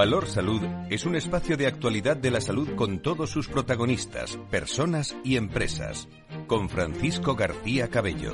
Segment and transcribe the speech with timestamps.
[0.00, 5.14] Valor Salud es un espacio de actualidad de la salud con todos sus protagonistas, personas
[5.24, 6.08] y empresas.
[6.46, 8.32] Con Francisco García Cabello.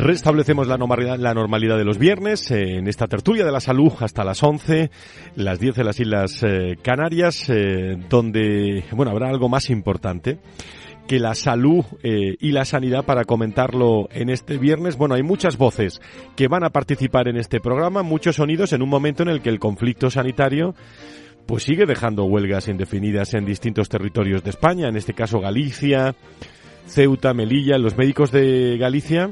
[0.00, 4.24] Restablecemos la normalidad, la normalidad de los viernes en esta tertulia de la salud hasta
[4.24, 4.90] las 11,
[5.36, 10.40] las 10 de las Islas eh, Canarias, eh, donde, bueno, habrá algo más importante
[11.06, 14.96] que la salud eh, y la sanidad para comentarlo en este viernes.
[14.96, 16.00] Bueno, hay muchas voces
[16.36, 19.50] que van a participar en este programa, muchos sonidos en un momento en el que
[19.50, 20.74] el conflicto sanitario
[21.46, 26.14] pues sigue dejando huelgas indefinidas en distintos territorios de España, en este caso Galicia,
[26.86, 29.30] Ceuta, Melilla, los médicos de Galicia.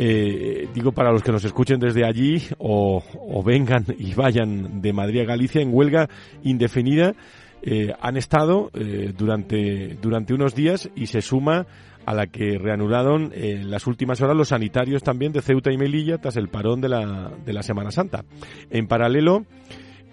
[0.00, 4.92] Eh, digo para los que nos escuchen desde allí o, o vengan y vayan de
[4.92, 6.08] Madrid a Galicia en huelga
[6.44, 7.14] indefinida
[7.62, 11.66] eh, han estado eh, durante, durante unos días y se suma
[12.06, 16.18] a la que reanudaron en las últimas horas los sanitarios también de Ceuta y Melilla
[16.18, 18.24] tras el parón de la, de la Semana Santa.
[18.70, 19.44] En paralelo,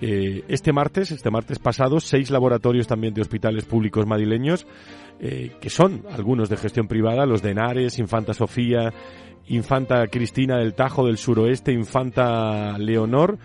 [0.01, 4.67] eh, este martes, este martes pasado, seis laboratorios también de hospitales públicos madrileños,
[5.17, 8.91] que son algunos de gestión privada, los de Henares, Infanta Sofía,
[9.47, 13.37] Infanta Cristina del Tajo del Suroeste, Infanta Leonor,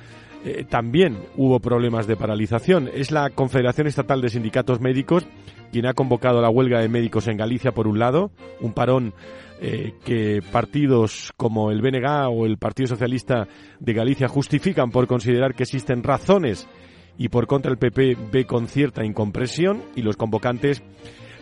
[0.44, 2.88] eh, también hubo problemas de paralización.
[2.92, 5.26] Es la Confederación Estatal de Sindicatos Médicos
[5.70, 8.30] quien ha convocado la huelga de médicos en Galicia por un lado,
[8.60, 9.14] un parón
[9.60, 13.46] eh, que partidos como el BNG o el Partido Socialista
[13.78, 16.68] de Galicia justifican por considerar que existen razones
[17.18, 20.82] y por contra el PP ve con cierta incompresión y los convocantes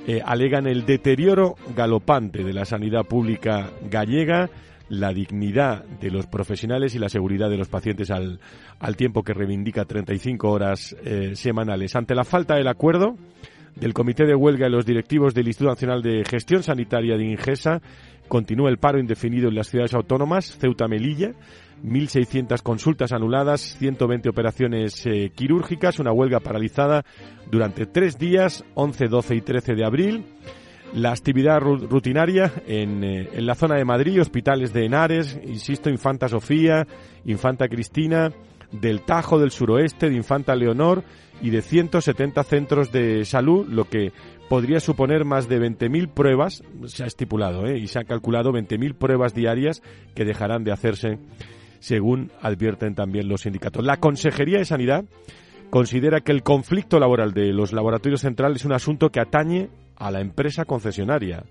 [0.06, 4.50] eh, alegan el deterioro galopante de la sanidad pública gallega
[4.88, 8.40] la dignidad de los profesionales y la seguridad de los pacientes al,
[8.78, 11.94] al tiempo que reivindica 35 horas eh, semanales.
[11.96, 13.16] Ante la falta del acuerdo
[13.76, 17.80] del Comité de Huelga y los directivos del Instituto Nacional de Gestión Sanitaria de Ingesa,
[18.26, 21.32] continúa el paro indefinido en las ciudades autónomas, Ceuta Melilla,
[21.84, 27.04] 1.600 consultas anuladas, 120 operaciones eh, quirúrgicas, una huelga paralizada
[27.50, 30.24] durante tres días, 11, 12 y 13 de abril.
[30.94, 36.28] La actividad rutinaria en, eh, en, la zona de Madrid, hospitales de Henares, insisto, Infanta
[36.28, 36.86] Sofía,
[37.24, 38.32] Infanta Cristina,
[38.72, 41.04] del Tajo del Suroeste, de Infanta Leonor
[41.40, 44.12] y de 170 centros de salud, lo que
[44.48, 47.78] podría suponer más de 20.000 pruebas, se ha estipulado ¿eh?
[47.78, 49.82] y se ha calculado 20.000 pruebas diarias
[50.14, 51.18] que dejarán de hacerse,
[51.80, 53.84] según advierten también los sindicatos.
[53.84, 55.04] La Consejería de Sanidad
[55.70, 60.10] considera que el conflicto laboral de los laboratorios centrales es un asunto que atañe a
[60.10, 61.44] la empresa concesionaria,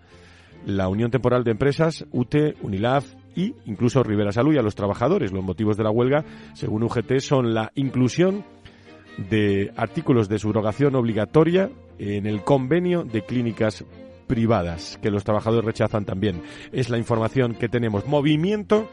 [0.66, 5.32] la Unión Temporal de Empresas, UTE, UNILAF y incluso Rivera Salud y a los trabajadores.
[5.32, 8.44] Los motivos de la huelga, según UGT, son la inclusión
[9.30, 11.70] de artículos de subrogación obligatoria
[12.00, 13.84] en el convenio de clínicas
[14.28, 16.42] privadas, que los trabajadores rechazan también.
[16.72, 18.06] Es la información que tenemos.
[18.06, 18.90] Movimiento.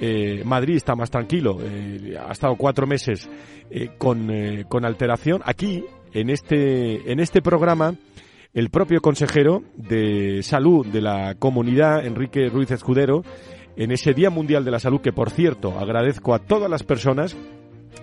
[0.00, 3.28] Eh, Madrid está más tranquilo, eh, ha estado cuatro meses
[3.68, 4.30] eh, con,
[4.68, 5.42] con alteración.
[5.44, 7.96] Aquí, en este, en este programa,
[8.58, 13.22] el propio consejero de salud de la comunidad, Enrique Ruiz Escudero,
[13.76, 17.36] en ese Día Mundial de la Salud, que por cierto agradezco a todas las personas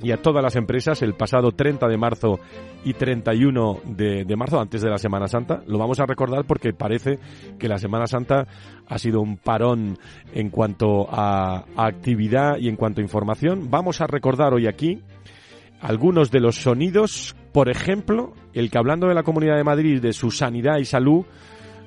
[0.01, 2.39] y a todas las empresas el pasado 30 de marzo
[2.85, 5.61] y 31 de, de, marzo, antes de la Semana Santa.
[5.67, 7.19] Lo vamos a recordar porque parece
[7.59, 8.47] que la Semana Santa
[8.87, 9.97] ha sido un parón
[10.33, 13.69] en cuanto a, a actividad y en cuanto a información.
[13.69, 15.01] Vamos a recordar hoy aquí
[15.81, 20.13] algunos de los sonidos, por ejemplo, el que hablando de la Comunidad de Madrid, de
[20.13, 21.25] su sanidad y salud,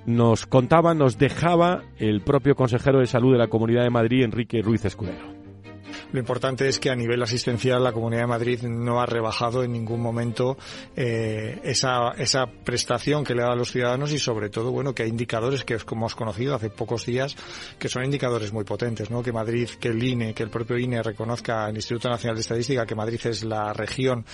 [0.07, 4.63] nos contaba, nos dejaba el propio consejero de salud de la Comunidad de Madrid, Enrique
[4.63, 5.39] Ruiz Escudero.
[6.13, 9.73] Lo importante es que a nivel asistencial la Comunidad de Madrid no ha rebajado en
[9.73, 10.57] ningún momento
[10.97, 15.03] eh, esa, esa prestación que le da a los ciudadanos y sobre todo, bueno, que
[15.03, 17.37] hay indicadores que como hemos conocido hace pocos días
[17.79, 19.23] que son indicadores muy potentes, ¿no?
[19.23, 22.87] Que Madrid, que el INE, que el propio INE reconozca al Instituto Nacional de Estadística
[22.87, 24.25] que Madrid es la región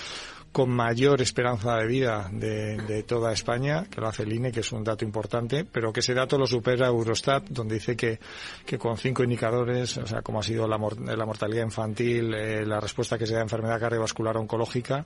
[0.55, 4.71] con mayor esperanza de vida de, toda España, que lo hace el INE, que es
[4.71, 8.19] un dato importante, pero que ese dato lo supera Eurostat, donde dice que,
[8.65, 12.79] que con cinco indicadores, o sea, como ha sido la, la mortalidad infantil, eh, la
[12.79, 15.05] respuesta que se da a enfermedad cardiovascular oncológica,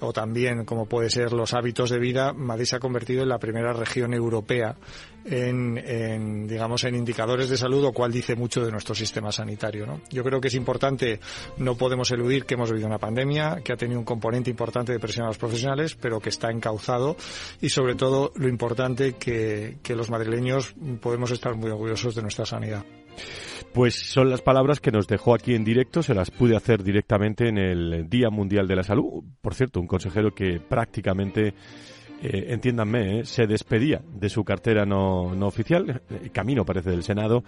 [0.00, 3.38] o también como puede ser los hábitos de vida, Madrid se ha convertido en la
[3.38, 4.76] primera región europea
[5.24, 9.86] en, digamos, en indicadores de salud, lo cual dice mucho de nuestro sistema sanitario.
[9.86, 10.00] ¿no?
[10.10, 11.20] Yo creo que es importante,
[11.58, 14.98] no podemos eludir que hemos vivido una pandemia, que ha tenido un componente importante de
[14.98, 17.16] presión a los profesionales, pero que está encauzado
[17.60, 22.46] y, sobre todo, lo importante que, que los madrileños podemos estar muy orgullosos de nuestra
[22.46, 22.84] sanidad.
[23.72, 27.48] Pues son las palabras que nos dejó aquí en directo, se las pude hacer directamente
[27.48, 29.22] en el Día Mundial de la Salud.
[29.40, 31.54] Por cierto, un consejero que prácticamente
[32.22, 37.02] eh, entiéndanme, eh, se despedía de su cartera no, no oficial, eh, camino parece del
[37.02, 37.42] Senado,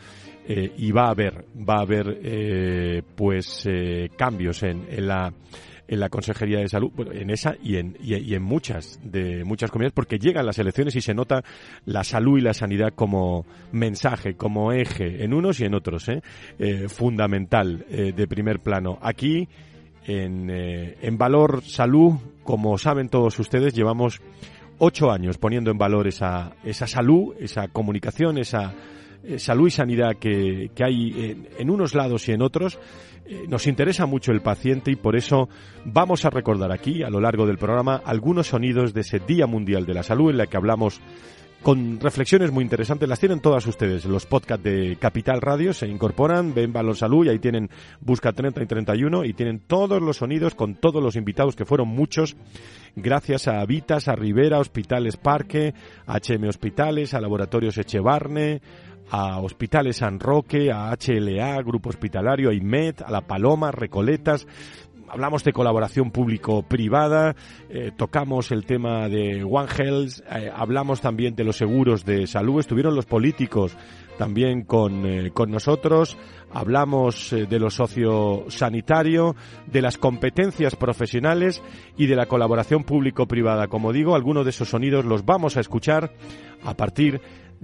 [0.49, 3.65] y va a haber, va a haber pues
[4.17, 5.33] cambios en, en la
[5.87, 9.71] en la Consejería de Salud, bueno, en esa y en, y, en muchas de muchas
[9.71, 11.45] comunidades, porque llegan las elecciones y se nota
[11.85, 16.23] la salud y la sanidad como mensaje, como eje, en unos y en otros, ¿eh?
[16.89, 18.99] fundamental, de primer plano.
[19.03, 19.49] Aquí,
[20.07, 24.21] en, en Valor Salud, como saben todos ustedes, llevamos
[24.85, 28.75] ocho años poniendo en valor esa, esa salud, esa comunicación, esa
[29.37, 32.81] salud y sanidad que, que hay en, unos lados y en otros.
[33.25, 35.49] Eh, nos interesa mucho el paciente y por eso
[35.85, 39.87] vamos a recordar aquí, a lo largo del programa, algunos sonidos de ese Día Mundial
[39.87, 41.01] de la Salud en la que hablamos
[41.63, 43.09] con reflexiones muy interesantes.
[43.09, 44.05] Las tienen todas ustedes.
[44.05, 47.71] Los podcasts de Capital Radio se incorporan, ven Valor Salud y ahí tienen
[48.01, 51.89] Busca 30 y 31 y tienen todos los sonidos con todos los invitados que fueron
[51.89, 52.37] muchos
[52.97, 55.75] gracias a Vitas, a Rivera, Hospitales Parque,
[56.07, 58.61] a HM Hospitales, a Laboratorios Echevarne,
[59.11, 64.47] a Hospitales San Roque, a HLA, Grupo Hospitalario, a IMED, a La Paloma, Recoletas,
[65.13, 67.37] hablamos de colaboración público-privada,
[67.69, 72.61] eh, tocamos el tema de One Health, eh, hablamos también de los seguros de salud,
[72.61, 73.77] estuvieron los políticos
[74.17, 76.17] también con, eh, con nosotros,
[76.51, 79.37] hablamos de lo sociosanitario,
[79.67, 81.63] de las competencias profesionales
[81.99, 83.69] y de la colaboración público-privada.
[83.69, 86.11] Como digo, algunos de esos sonidos los vamos a escuchar
[86.65, 87.21] a partir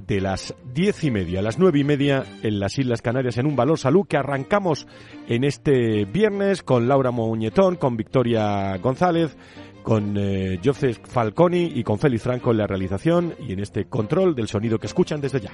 [0.07, 3.57] las diez y media a las nueve y media en las Islas Canarias en un
[3.57, 4.87] Valor Salud que arrancamos
[5.29, 9.37] en este viernes con Laura Muñetón, con Victoria González,
[9.83, 14.35] con eh, Joseph Falconi y con Félix Franco en la realización y en este control
[14.35, 15.53] del sonido que escuchan desde ya.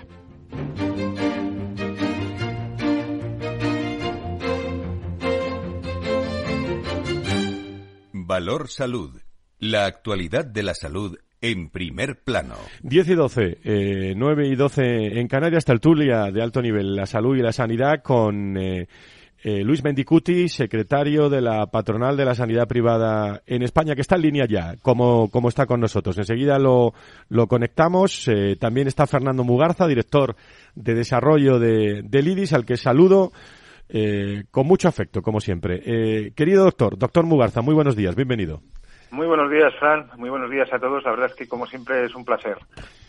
[8.13, 9.21] Valor Salud.
[9.59, 12.55] La actualidad de la salud en primer plano.
[12.83, 17.37] 10 y 12, eh, 9 y 12 en Canarias, tertulia de alto nivel, la salud
[17.37, 18.89] y la sanidad con eh,
[19.47, 24.17] eh, Luis Mendicuti, secretario de la Patronal de la Sanidad Privada en España, que está
[24.17, 26.17] en línea ya, como, como está con nosotros.
[26.17, 26.95] Enseguida lo,
[27.29, 28.27] lo conectamos.
[28.27, 30.35] Eh, también está Fernando Mugarza, director
[30.75, 33.33] de desarrollo de, del IDIS, al que saludo.
[33.87, 36.33] Eh, con mucho afecto, como siempre.
[36.35, 38.63] Querido doctor, doctor Mugarza, muy buenos días, bienvenido.
[39.15, 40.11] Muy buenos días, Fran.
[40.17, 41.05] Muy buenos días a todos.
[41.05, 42.57] La verdad es que, como siempre, es un placer.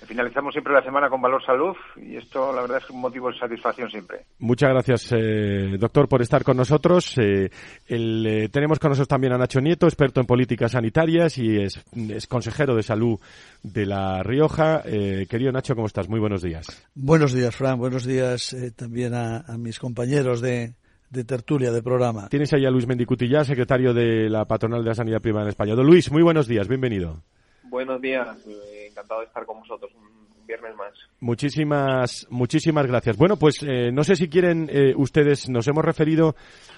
[0.05, 3.39] Finalizamos siempre la semana con Valor Salud y esto, la verdad, es un motivo de
[3.39, 4.19] satisfacción siempre.
[4.37, 7.17] Muchas gracias, eh, doctor, por estar con nosotros.
[7.17, 7.49] Eh,
[7.87, 11.83] eh, tenemos con nosotros también a Nacho Nieto, experto en políticas sanitarias y es,
[12.29, 13.19] consejero de salud
[13.63, 14.83] de La Rioja.
[14.83, 16.07] querido Nacho, ¿cómo estás?
[16.07, 16.87] Muy buenos días.
[16.93, 17.79] Buenos días, Fran.
[17.79, 20.75] Buenos días también a mis compañeros de,
[21.09, 22.27] de tertulia, de programa.
[22.29, 25.75] Tienes ahí a Luis Mendicutilla, secretario de la Patronal de la Sanidad Privada en España.
[25.75, 27.21] Don Luis, muy buenos días, bienvenido.
[27.63, 30.93] Buenos días, eh, encantado de estar con vosotros un viernes más.
[31.19, 33.17] Muchísimas, muchísimas gracias.
[33.17, 36.35] Bueno, pues eh, no sé si quieren eh, ustedes, nos hemos referido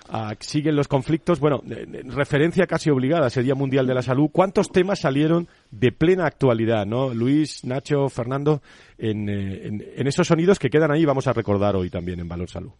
[0.10, 1.62] a siguen los conflictos, bueno,
[2.06, 4.30] referencia casi obligada ese Día Mundial de la Salud.
[4.32, 7.14] ¿Cuántos temas salieron de plena actualidad, no?
[7.14, 8.62] Luis, Nacho, Fernando,
[8.98, 12.72] en, en esos sonidos que quedan ahí, vamos a recordar hoy también en Valor Salud.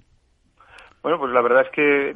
[1.08, 2.14] Bueno, pues la verdad es que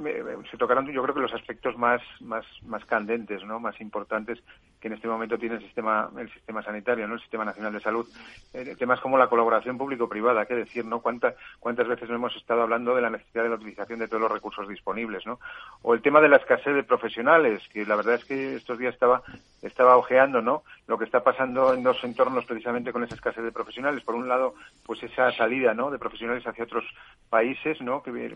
[0.52, 3.58] se tocaron yo creo que los aspectos más, más, más candentes, ¿no?
[3.58, 4.44] más importantes
[4.82, 7.14] que en este momento tiene el sistema, el sistema sanitario, ¿no?
[7.14, 8.08] el Sistema Nacional de Salud.
[8.52, 11.02] Eh, temas como la colaboración público-privada, qué decir, ¿no?
[11.02, 14.22] ¿Cuántas, cuántas veces no hemos estado hablando de la necesidad de la utilización de todos
[14.22, 15.40] los recursos disponibles, ¿no?
[15.84, 18.96] O el tema de la escasez de profesionales, que la verdad es que estos días
[18.96, 19.22] estaba,
[19.62, 20.64] estaba ojeando, ¿no?
[20.88, 24.04] Lo que está pasando en dos entornos precisamente con esa escasez de profesionales.
[24.04, 25.92] Por un lado, pues esa salida, ¿no?
[25.92, 26.86] De profesionales hacia otros
[27.30, 28.02] países, ¿no?
[28.02, 28.34] Que les,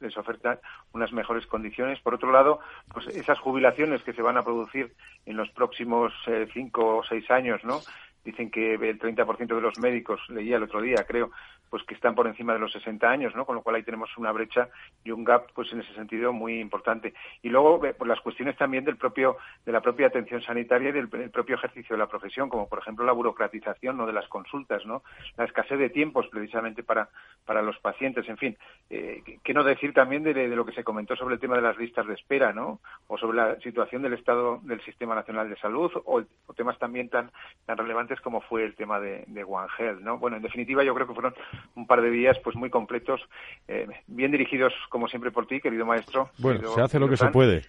[0.00, 0.58] les ofertan
[0.92, 2.00] unas mejores condiciones.
[2.00, 2.58] Por otro lado,
[2.92, 4.92] pues esas jubilaciones que se van a producir
[5.24, 5.83] en los próximos
[6.26, 7.80] eh, cinco o seis años, ¿no?
[8.24, 11.30] Dicen que el 30% de los médicos, leía el otro día, creo,
[11.74, 13.44] pues que están por encima de los 60 años, ¿no?
[13.44, 14.68] Con lo cual ahí tenemos una brecha
[15.02, 17.14] y un gap, pues en ese sentido muy importante.
[17.42, 21.08] Y luego, pues las cuestiones también del propio, de la propia atención sanitaria y del,
[21.08, 24.06] propio ejercicio de la profesión, como por ejemplo la burocratización, ¿no?
[24.06, 25.02] De las consultas, ¿no?
[25.36, 27.08] La escasez de tiempos precisamente para,
[27.44, 28.56] para los pacientes, en fin.
[28.88, 31.76] Eh, ¿Qué no decir también de, lo que se comentó sobre el tema de las
[31.76, 32.78] listas de espera, ¿no?
[33.08, 37.08] O sobre la situación del estado del Sistema Nacional de Salud o, o temas también
[37.08, 37.32] tan,
[37.66, 40.18] tan relevantes como fue el tema de, de One Health, ¿no?
[40.18, 41.34] Bueno, en definitiva yo creo que fueron
[41.74, 43.20] un par de días pues muy completos,
[43.68, 46.30] eh, bien dirigidos como siempre por ti, querido maestro.
[46.38, 47.62] Bueno, se hace lo que se puede.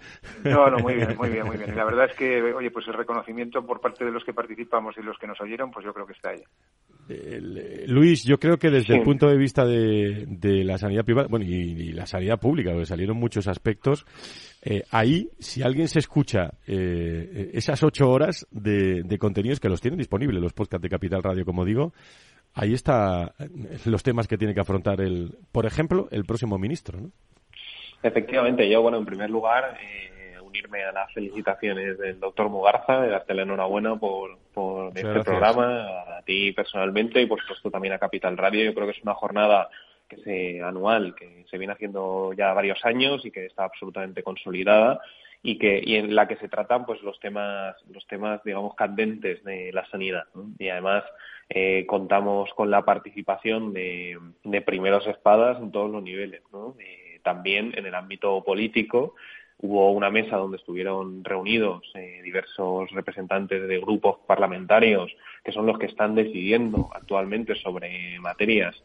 [0.43, 1.71] No, no, muy bien, muy bien, muy bien.
[1.71, 4.95] Y la verdad es que, oye, pues el reconocimiento por parte de los que participamos
[4.97, 6.43] y los que nos oyeron, pues yo creo que está ahí.
[7.07, 11.27] Eh, Luis, yo creo que desde el punto de vista de, de la sanidad privada,
[11.29, 14.05] bueno, y, la sanidad pública, donde salieron muchos aspectos,
[14.67, 19.79] eh, ahí, si alguien se escucha eh, esas ocho horas de, de, contenidos que los
[19.79, 21.93] tienen disponibles, los podcasts de Capital Radio, como digo,
[22.55, 23.35] ahí está
[23.85, 27.11] los temas que tiene que afrontar el, por ejemplo, el próximo ministro, ¿no?
[28.01, 33.09] Efectivamente, yo, bueno, en primer lugar, eh, unirme a las felicitaciones del doctor Mugarza, de
[33.09, 37.99] darte la enhorabuena por, por este programa, a ti personalmente y por supuesto también a
[37.99, 38.63] Capital Radio.
[38.63, 39.69] Yo creo que es una jornada
[40.07, 44.99] que se anual, que se viene haciendo ya varios años y que está absolutamente consolidada
[45.41, 49.43] y que y en la que se tratan pues los temas los temas digamos candentes
[49.43, 50.25] de la sanidad
[50.57, 51.03] y además
[51.49, 56.41] eh, contamos con la participación de, de, primeros espadas en todos los niveles.
[56.51, 56.75] ¿no?
[56.79, 59.13] Eh, también en el ámbito político
[59.59, 65.77] hubo una mesa donde estuvieron reunidos eh, diversos representantes de grupos parlamentarios que son los
[65.77, 68.75] que están decidiendo actualmente sobre materias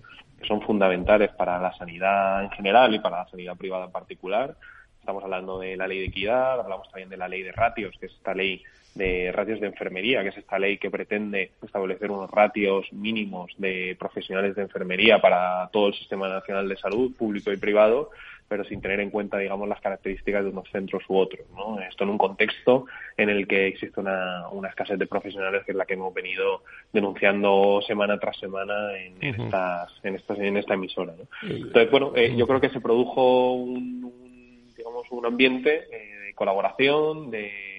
[0.40, 4.56] que son fundamentales para la sanidad en general y para la sanidad privada en particular.
[4.98, 8.06] Estamos hablando de la ley de equidad, hablamos también de la ley de ratios, que
[8.06, 8.62] es esta ley
[8.94, 13.96] de ratios de enfermería, que es esta ley que pretende establecer unos ratios mínimos de
[13.98, 18.10] profesionales de enfermería para todo el sistema nacional de salud, público y privado,
[18.50, 21.46] pero sin tener en cuenta, digamos, las características de unos centros u otros.
[21.54, 21.78] ¿no?
[21.80, 25.76] Esto en un contexto en el que existe una, una escasez de profesionales que es
[25.76, 31.14] la que hemos venido denunciando semana tras semana en, estas, en, estas, en esta emisora.
[31.16, 31.48] ¿no?
[31.48, 36.34] Entonces, bueno, eh, yo creo que se produjo un, un digamos, un ambiente eh, de
[36.34, 37.70] colaboración, de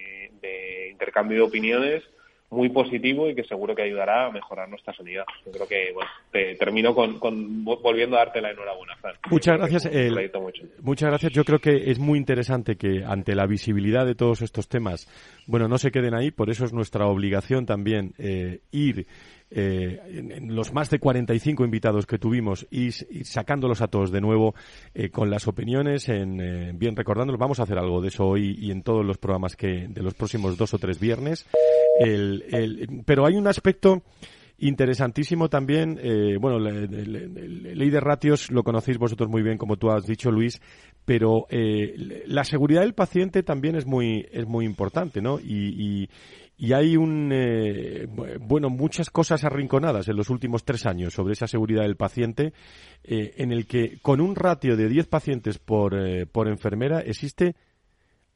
[0.42, 2.02] de intercambio de opiniones
[2.52, 5.24] muy positivo y que seguro que ayudará a mejorar nuestra sanidad.
[5.44, 9.14] Yo creo que, bueno, te termino con, con volviendo a darte la enhorabuena, Fran.
[9.30, 9.90] Muchas gracias.
[10.82, 11.32] muchas gracias.
[11.32, 15.08] Yo creo que es muy interesante que ante la visibilidad de todos estos temas,
[15.46, 19.06] bueno, no se queden ahí, por eso es nuestra obligación también eh, ir
[19.54, 24.54] eh, en, los más de 45 invitados que tuvimos y, sacándolos a todos de nuevo
[24.94, 28.56] eh, con las opiniones, en, eh, bien recordándolos, vamos a hacer algo de eso hoy
[28.58, 31.46] y en todos los programas que de los próximos dos o tres viernes.
[32.00, 34.02] El, pero hay un aspecto
[34.62, 40.06] interesantísimo también, eh, bueno, ley de ratios lo conocéis vosotros muy bien, como tú has
[40.06, 40.62] dicho, Luis,
[41.04, 45.40] pero eh, la seguridad del paciente también es muy es muy importante, ¿no?
[45.40, 46.08] Y, y,
[46.62, 48.06] y hay un eh,
[48.38, 52.52] bueno muchas cosas arrinconadas en los últimos tres años sobre esa seguridad del paciente
[53.02, 57.56] eh, en el que con un ratio de 10 pacientes por, eh, por enfermera existe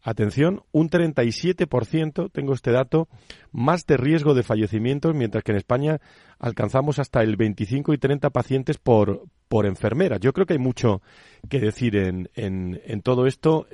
[0.03, 3.07] atención un 37% tengo este dato
[3.53, 6.01] más de riesgo de fallecimientos mientras que en España
[6.41, 10.17] alcanzamos hasta el 25 y 30 pacientes por por enfermera.
[10.17, 11.03] Yo creo que hay mucho
[11.49, 13.69] que decir en, en, en todo esto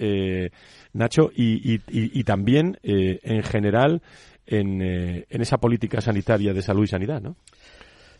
[0.93, 4.03] Nacho y, y, y, también en general
[4.47, 7.37] en, eh, en esa política sanitaria de salud y sanidad, ¿no?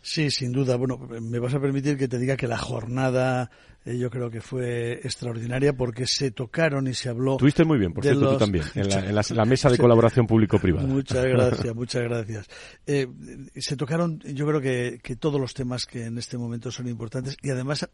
[0.03, 0.77] Sí, sin duda.
[0.77, 3.51] Bueno, me vas a permitir que te diga que la jornada
[3.85, 7.37] eh, yo creo que fue extraordinaria porque se tocaron y se habló.
[7.37, 10.87] Tuviste muy bien, por cierto, tú también, en, la, mesa de colaboración público-privada.
[10.87, 12.49] Muchas gracias, muchas gracias.
[12.87, 13.09] Eh,
[13.57, 17.37] se tocaron, yo creo que, que, todos los temas que en este momento son importantes
[17.43, 17.89] y además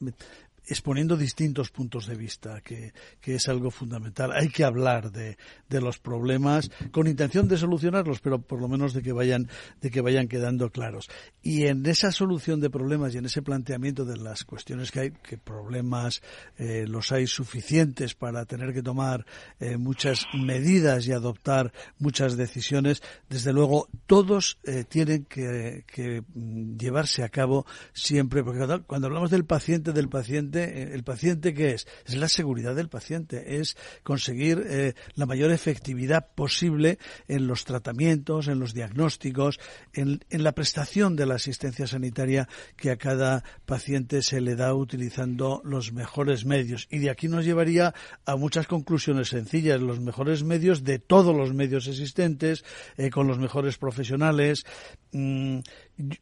[0.67, 4.33] exponiendo distintos puntos de vista, que, que es algo fundamental.
[4.33, 5.39] Hay que hablar de,
[5.71, 9.49] de, los problemas con intención de solucionarlos, pero por lo menos de que vayan,
[9.81, 11.09] de que vayan quedando claros.
[11.43, 15.11] Y en esa solución de problemas y en ese planteamiento de las cuestiones que hay,
[15.11, 16.23] que problemas
[16.57, 19.27] eh, los hay suficientes para tener que tomar
[19.59, 27.25] eh, muchas medidas y adoptar muchas decisiones, desde luego todos eh, tienen que, mm, llevarse
[27.25, 31.89] a cabo siempre, porque cuando, hablamos del paciente, del paciente, el paciente ¿qué es?
[32.07, 38.61] Es la seguridad del paciente, es conseguir la mayor efectividad posible en los tratamientos, en
[38.61, 39.59] los diagnósticos,
[39.93, 44.75] en, en la prestación de la asistencia sanitaria que a cada paciente se le da
[44.75, 46.87] utilizando los mejores medios.
[46.91, 51.53] Y de aquí nos llevaría a muchas conclusiones sencillas, los mejores medios de todos los
[51.55, 52.65] medios existentes,
[52.97, 54.65] eh, con los mejores profesionales.
[55.13, 55.61] Mm,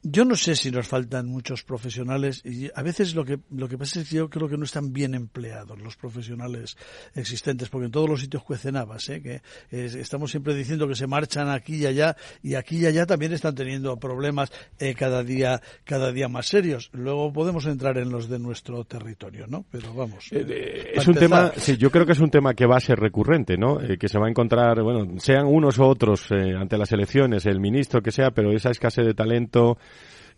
[0.02, 3.76] yo no sé si nos faltan muchos profesionales y a veces lo que lo que
[3.76, 6.78] pasa es que yo creo que no están bien empleados los profesionales
[7.14, 9.21] existentes porque en todos los sitios cuecen habas ¿eh?
[9.21, 13.33] que estamos siempre diciendo que se marchan aquí y allá y aquí y allá también
[13.35, 16.88] están teniendo problemas eh, cada día cada día más serios.
[16.92, 21.52] Luego podemos entrar en los de nuestro territorio no pero vamos eh, es un tema
[21.56, 24.18] sí, yo creo que es un tema que va a ser recurrente no que se
[24.18, 28.30] va a encontrar bueno sean unos u otros ante las elecciones el ministro que sea
[28.30, 29.66] pero esa escasez de talento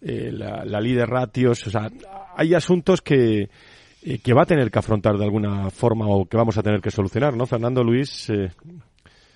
[0.00, 1.90] eh, la, la líder ratios, o sea,
[2.36, 3.48] hay asuntos que,
[4.02, 6.80] eh, que va a tener que afrontar de alguna forma o que vamos a tener
[6.80, 7.46] que solucionar, ¿no?
[7.46, 8.50] Fernando Luis, eh,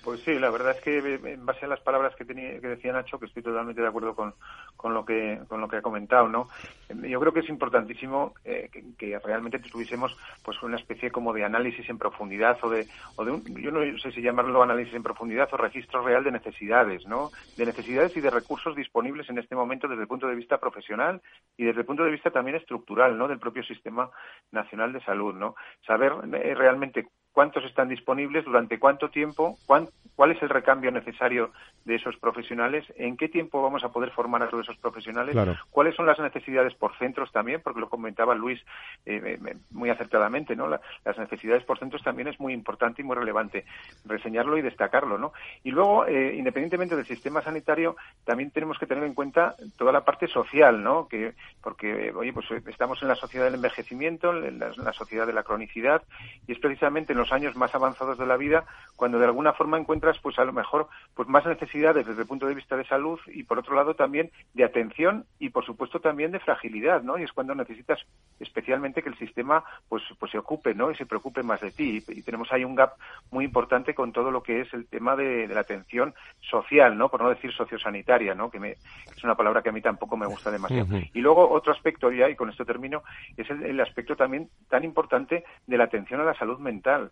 [0.03, 2.91] pues sí, la verdad es que en base a las palabras que, tenía, que decía
[2.91, 4.33] Nacho, que estoy totalmente de acuerdo con,
[4.75, 6.49] con, lo que con lo que ha comentado, ¿no?
[6.89, 11.89] Yo creo que es importantísimo eh, que, realmente tuviésemos pues una especie como de análisis
[11.89, 15.47] en profundidad o de, o de un, yo no sé si llamarlo análisis en profundidad
[15.53, 17.31] o registro real de necesidades, ¿no?
[17.55, 21.21] De necesidades y de recursos disponibles en este momento desde el punto de vista profesional
[21.55, 23.27] y desde el punto de vista también estructural, ¿no?
[23.27, 24.09] Del propio sistema
[24.51, 25.55] nacional de salud, ¿no?
[25.87, 31.51] Saber eh, realmente cuántos están disponibles, durante cuánto tiempo, cuál es el recambio necesario
[31.83, 35.35] de esos profesionales, en qué tiempo vamos a poder formar a todos esos profesionales,
[35.71, 38.61] cuáles son las necesidades por centros también, porque lo comentaba Luis
[39.05, 40.67] eh, eh, muy acertadamente, ¿no?
[40.67, 43.65] las necesidades por centros también es muy importante y muy relevante
[44.05, 45.33] reseñarlo y destacarlo, ¿no?
[45.63, 50.05] Y luego, eh, independientemente del sistema sanitario, también tenemos que tener en cuenta toda la
[50.05, 51.07] parte social, ¿no?
[51.07, 55.25] Que porque oye, pues estamos en la sociedad del envejecimiento, en la, en la sociedad
[55.25, 56.03] de la cronicidad
[56.47, 58.65] y es precisamente en los años más avanzados de la vida
[58.97, 62.47] cuando de alguna forma encuentras pues a lo mejor pues más necesidades desde el punto
[62.47, 66.31] de vista de salud y por otro lado también de atención y por supuesto también
[66.31, 67.99] de fragilidad no y es cuando necesitas
[68.41, 72.03] especialmente que el sistema pues pues se ocupe no y se preocupe más de ti.
[72.09, 72.95] Y, tenemos ahí un gap
[73.31, 77.21] muy importante con todo lo que es el tema de, la atención social no por
[77.21, 80.51] no decir sociosanitaria no que me, es una palabra que a mí tampoco me gusta
[80.51, 80.87] demasiado.
[81.13, 83.03] Y luego otro aspecto ya y con esto termino
[83.37, 87.11] es el aspecto también tan importante de la atención a la salud mental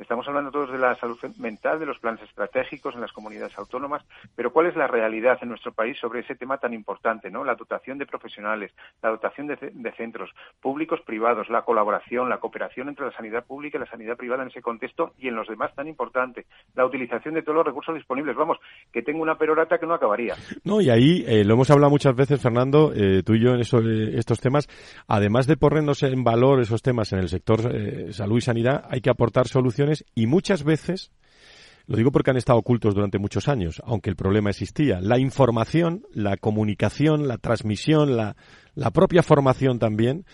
[0.00, 4.02] Estamos hablando todos de la salud mental, de los planes estratégicos en las comunidades autónomas,
[4.34, 7.44] pero ¿cuál es la realidad en nuestro país sobre ese tema tan importante, ¿no?
[7.44, 10.30] La dotación de profesionales, la dotación de, centros
[10.62, 14.48] públicos, privados, la colaboración, la cooperación entre la sanidad pública y la sanidad privada en
[14.48, 18.34] ese contexto y en los demás tan importante, la utilización de todos los recursos disponibles.
[18.36, 18.56] Vamos,
[18.90, 20.34] que tengo una perorata que no acabaría.
[20.64, 23.60] No, y ahí eh, lo hemos hablado muchas veces, Fernando, eh, tú y yo en
[23.60, 24.66] eh, estos temas,
[25.08, 27.60] además de ponernos en valor esos temas en el sector
[28.12, 31.12] salud y sanidad, hay que aportar soluciones y muchas veces,
[31.86, 36.02] lo digo porque han estado ocultos durante muchos años, aunque el problema existía, la información,
[36.12, 38.36] la comunicación, la transmisión, la,
[38.74, 40.24] la propia formación también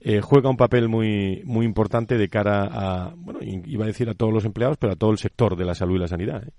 [0.00, 4.14] eh, juega un papel muy, muy importante de cara a, bueno, iba a decir a
[4.14, 6.44] todos los empleados, pero a todo el sector de la salud y la sanidad.
[6.46, 6.52] ¿eh?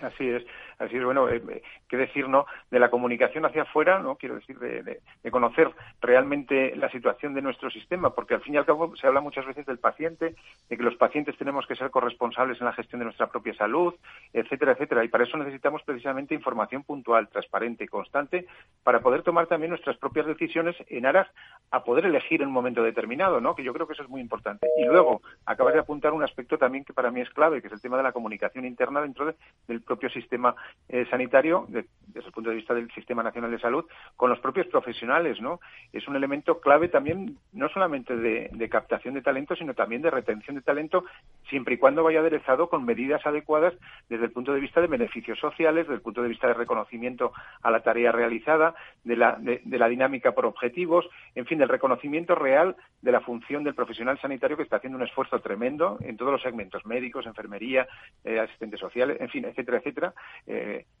[0.00, 0.42] Así es.
[0.78, 2.46] Así es, bueno, eh, eh, qué decir, ¿no?
[2.70, 4.14] De la comunicación hacia afuera, ¿no?
[4.14, 8.64] Quiero decir, de, conocer realmente la situación de nuestro sistema, porque al fin y al
[8.64, 10.34] cabo se habla muchas veces del paciente,
[10.68, 13.94] de que los pacientes tenemos que ser corresponsables en la gestión de nuestra propia salud,
[14.32, 15.04] etcétera, etcétera.
[15.04, 18.46] Y para eso necesitamos precisamente información puntual, transparente y constante
[18.82, 21.28] para poder tomar también nuestras propias decisiones en aras
[21.70, 23.54] a poder elegir en un momento determinado, ¿no?
[23.54, 24.66] Que yo creo que eso es muy importante.
[24.78, 27.72] Y luego, acabas de apuntar un aspecto también que para mí es clave, que es
[27.72, 29.34] el tema de la comunicación interna dentro
[29.66, 30.54] del propio sistema
[30.88, 33.84] eh, sanitario, desde el punto de vista del Sistema Nacional de Salud,
[34.16, 35.60] con los propios profesionales, ¿no?
[35.92, 40.56] Es un elemento clave también, no solamente de, captación de talento, sino también de retención
[40.56, 41.04] de talento,
[41.48, 43.74] siempre y cuando vaya aderezado con medidas adecuadas
[44.08, 47.32] desde el punto de vista de beneficios sociales, desde el punto de vista de reconocimiento
[47.62, 52.34] a la tarea realizada, de la, de, la dinámica por objetivos, en fin, del reconocimiento
[52.34, 56.32] real de la función del profesional sanitario que está haciendo un esfuerzo tremendo en todos
[56.32, 57.86] los segmentos, médicos, enfermería,
[58.24, 60.14] eh, asistentes sociales, en fin, etcétera, etcétera,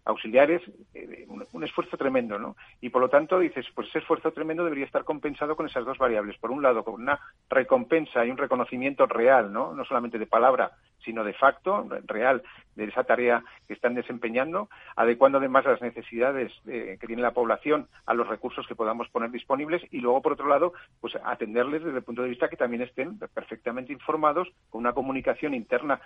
[0.08, 0.62] auxiliares,
[0.94, 2.56] eh, un, esfuerzo tremendo, ¿no?
[2.80, 5.98] Y por lo tanto dices, pues ese esfuerzo tremendo debería estar compensado con esas dos
[5.98, 6.38] variables.
[6.38, 9.74] Por un lado, con una recompensa y un reconocimiento real, ¿no?
[9.74, 10.72] No solamente de palabra,
[11.08, 12.42] sino de facto, real,
[12.76, 17.88] de esa tarea que están desempeñando, adecuando además las necesidades eh, que tiene la población
[18.04, 21.96] a los recursos que podamos poner disponibles y luego, por otro lado, pues atenderles desde
[21.96, 25.98] el punto de vista que también estén perfectamente informados con una comunicación interna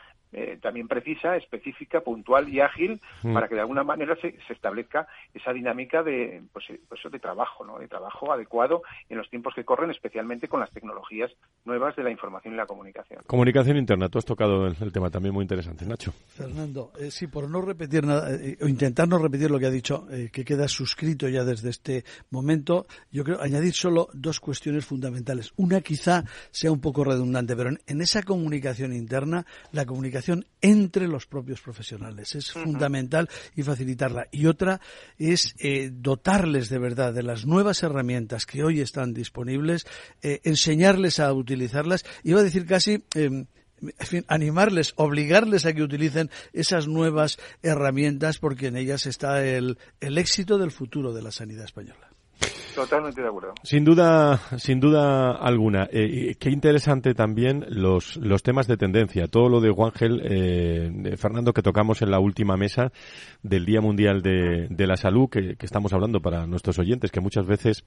[0.61, 3.01] también precisa, específica, puntual y ágil
[3.35, 7.65] para que de alguna manera se, se establezca esa dinámica de, pues, pues, de trabajo,
[7.65, 7.79] ¿no?
[7.79, 11.31] de trabajo adecuado en los tiempos que corren, especialmente con las tecnologías
[11.65, 13.23] nuevas de la información y la comunicación.
[13.27, 16.15] Comunicación interna, tú has tocado el, tema también muy interesante, Nacho.
[16.29, 19.71] Fernando, eh, sí, por no repetir nada, eh, o intentar no repetir lo que ha
[19.71, 24.85] dicho, eh, que queda suscrito ya desde este momento, yo creo añadir solo dos cuestiones
[24.85, 25.53] fundamentales.
[25.57, 31.27] Una quizá sea un poco redundante, pero en, esa comunicación interna, la comunicación entre los
[31.27, 34.29] propios profesionales es fundamental y facilitarla.
[34.31, 34.81] Y otra
[35.19, 35.55] es
[35.93, 39.87] dotarles de verdad de las nuevas herramientas que hoy están disponibles,
[40.21, 43.47] enseñarles a utilizarlas, iba a decir casi em,
[43.83, 49.79] en fin, animarles, obligarles a que utilicen esas nuevas herramientas porque en ellas está el,
[50.01, 52.09] el éxito del futuro de la sanidad española.
[52.75, 53.55] Totalmente de acuerdo.
[53.63, 55.89] Sin duda, sin duda alguna.
[55.93, 59.29] Eh, qué interesante también los, los temas de tendencia.
[59.29, 62.91] Todo lo de Juangel, eh, Fernando, que tocamos en la última mesa
[63.43, 67.21] del Día Mundial de, de la Salud, que, que estamos hablando para nuestros oyentes, que
[67.21, 67.85] muchas veces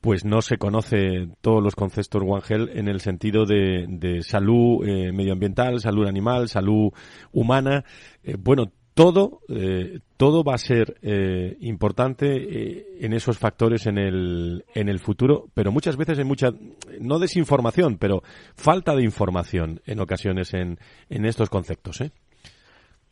[0.00, 5.12] pues no se conoce todos los conceptos One Health en el sentido de, salud eh,
[5.12, 6.90] medioambiental, salud animal, salud
[7.32, 7.84] humana.
[8.22, 10.96] Eh, bueno, todo, eh, todo va a ser
[11.60, 16.50] importante en esos factores en el, en el futuro, pero muchas veces hay mucha,
[17.00, 18.22] no desinformación, pero
[18.54, 22.00] falta de información en ocasiones en, en estos conceptos.
[22.00, 22.12] ¿eh?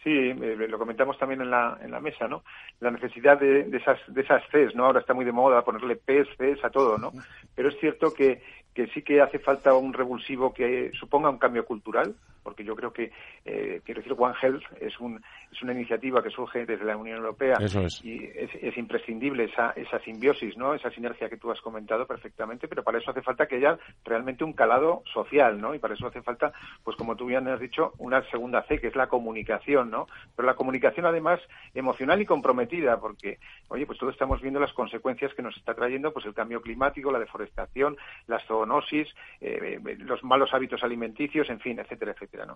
[0.03, 2.45] Sí, eh, lo comentamos también en la, en la mesa, ¿no?
[2.81, 4.85] La necesidad de, de, esas, de esas Cs, ¿no?
[4.85, 7.13] Ahora está muy de moda ponerle Ps, Cs a todo, ¿no?
[7.57, 8.41] Pero es cierto que,
[8.75, 12.93] que sí que hace falta un revulsivo que suponga un cambio cultural, porque yo creo
[12.93, 13.11] que,
[13.45, 15.21] eh, quiero decir, One Health es, un,
[15.53, 17.59] es una iniciativa que surge desde la Unión Europea
[18.03, 20.75] y es, imprescindible esa, esa simbiosis, ¿no?
[20.75, 24.45] esa sinergia que tú has comentado perfectamente, pero para eso hace falta que haya realmente
[24.45, 25.75] un calado social, ¿no?
[25.75, 26.53] y para eso hace falta,
[26.85, 30.07] pues como tú bien has dicho, una segunda C, que es la comunicación, ¿no?
[30.37, 31.41] pero la comunicación además
[31.75, 36.13] emocional y comprometida, porque, oye, pues todos estamos viendo las consecuencias que nos está trayendo
[36.13, 39.09] pues el cambio climático, la deforestación, la zoonosis,
[39.41, 42.47] eh, eh, los malos hábitos alimenticios, en fin, etcétera, etcétera.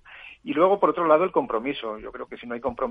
[0.44, 1.98] Y luego, por otro lado, el compromiso.
[1.98, 2.81] Yo creo que si no hay compromiso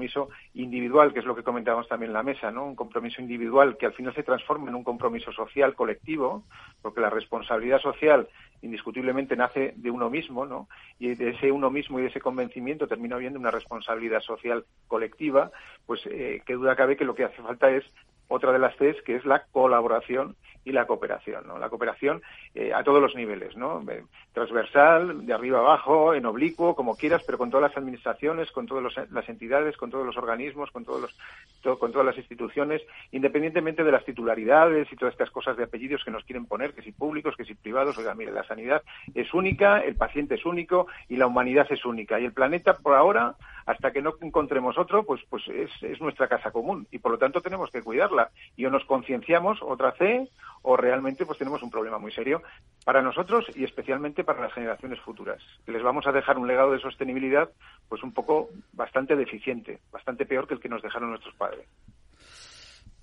[0.53, 2.65] individual, que es lo que comentábamos también en la mesa, ¿no?
[2.65, 6.43] Un compromiso individual que al final se transforma en un compromiso social colectivo,
[6.81, 8.27] porque la responsabilidad social
[8.61, 10.67] indiscutiblemente nace de uno mismo, ¿no?
[10.99, 15.51] Y de ese uno mismo y de ese convencimiento termina habiendo una responsabilidad social colectiva,
[15.85, 17.83] pues eh, qué duda cabe que lo que hace falta es
[18.27, 21.57] otra de las Cs, que es la colaboración y la cooperación, ¿no?
[21.59, 22.21] La cooperación
[22.55, 23.83] eh, a todos los niveles, ¿no?
[24.33, 28.95] Transversal, de arriba abajo, en oblicuo, como quieras, pero con todas las administraciones, con todas
[29.11, 33.91] las entidades, con todos los organismos, con todos los, con todas las instituciones, independientemente de
[33.91, 37.35] las titularidades y todas estas cosas de apellidos que nos quieren poner, que si públicos,
[37.35, 41.27] que si privados, oiga, mire, la sanidad es única, el paciente es único y la
[41.27, 42.19] humanidad es única.
[42.19, 46.27] Y el planeta, por ahora, hasta que no encontremos otro, pues, pues es, es nuestra
[46.27, 48.29] casa común y por lo tanto tenemos que cuidarla.
[48.55, 50.29] Y o nos concienciamos, otra C,
[50.63, 52.41] o realmente pues tenemos un problema muy serio
[52.85, 55.41] para nosotros y especialmente para las generaciones futuras.
[55.67, 57.49] Les vamos a dejar un legado de sostenibilidad
[57.89, 61.65] pues un poco bastante deficiente, bastante peor que el que nos dejaron nuestros padres.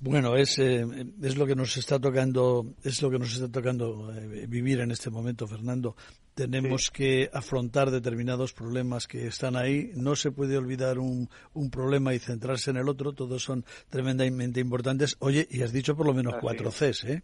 [0.01, 0.87] Bueno, es, eh,
[1.23, 4.93] es lo que nos está tocando, es lo que nos está tocando eh, vivir en
[4.93, 5.97] este momento, Fernando
[6.39, 9.91] tenemos que afrontar determinados problemas que están ahí.
[9.97, 13.13] No se puede olvidar un, un, problema y centrarse en el otro.
[13.13, 15.17] Todos son tremendamente importantes.
[15.19, 17.23] Oye, y has dicho por lo menos cuatro Cs, ¿eh?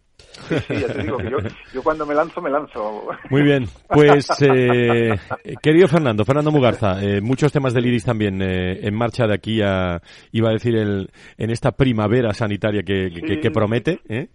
[0.67, 1.31] Sí, ya te digo que
[1.73, 3.07] yo, cuando me lanzo, me lanzo.
[3.29, 3.69] Muy bien.
[3.87, 5.17] Pues, eh,
[5.61, 9.61] querido Fernando, Fernando Mugarza, eh, muchos temas del IRIS también eh, en marcha de aquí
[9.61, 10.01] a,
[10.33, 14.27] iba a decir, el, en esta primavera sanitaria que, que, promete, ¿eh?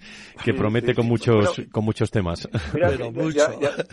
[0.42, 2.48] que promete con muchos, con muchos temas.
[2.72, 3.60] Pero mucho.
[3.60, 3.84] Ya, ya,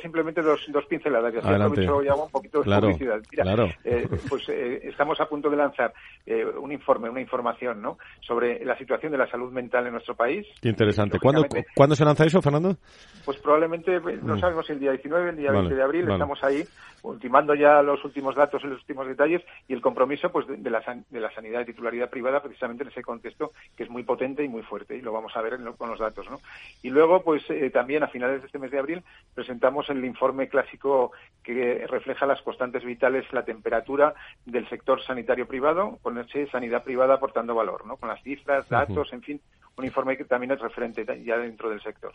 [0.00, 3.20] simplemente dos, dos pinceladas, ya aprovecho ya un poquito de publicidad.
[3.30, 5.92] Mira, eh, pues eh, estamos a punto de lanzar
[6.24, 7.98] eh, un informe, una información, ¿no?
[8.20, 10.46] Sobre la situación de la salud mental en nuestro país.
[10.60, 11.18] Qué interesante.
[11.18, 12.76] ¿Cuándo, ¿Cuándo se lanza eso, Fernando?
[13.24, 14.40] Pues probablemente, no mm.
[14.40, 16.64] sabemos el día 19, el día 20 de abril, estamos ahí
[17.02, 20.82] ultimando ya los últimos datos y los últimos detalles y el compromiso pues de, la,
[21.08, 24.48] de la sanidad de titularidad privada precisamente en ese contexto que es muy potente y
[24.48, 26.40] muy fuerte y lo vamos a ver con los datos, ¿no?
[26.82, 29.04] Y luego pues también a finales de este mes de abril
[29.36, 31.12] presentamos el informe clásico
[31.44, 34.14] que refleja las constantes vitales, la temperatura
[34.46, 37.98] del sector sanitario privado, con ese sanidad privada aportando valor, ¿no?
[37.98, 39.40] Con las cifras, datos, en fin,
[39.78, 42.12] un informe que también es referente ya dentro del sector.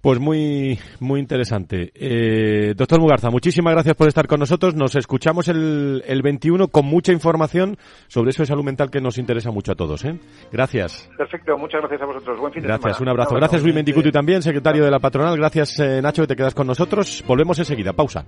[0.00, 1.90] Pues muy, muy interesante.
[1.94, 4.74] Eh, doctor Mugarza, muchísimas gracias por estar con nosotros.
[4.74, 9.16] Nos escuchamos el, el 21 con mucha información sobre eso de salud mental que nos
[9.16, 10.04] interesa mucho a todos.
[10.04, 10.18] ¿eh?
[10.52, 11.08] Gracias.
[11.16, 12.38] Perfecto, muchas gracias a vosotros.
[12.38, 13.34] Buen fin de gracias, un abrazo.
[13.34, 15.36] Gracias Luis Mendicuti también, secretario de la patronal.
[15.36, 17.24] Gracias eh, Nacho que te quedas con nosotros.
[17.26, 17.94] Volvemos enseguida.
[17.94, 18.26] Pausa.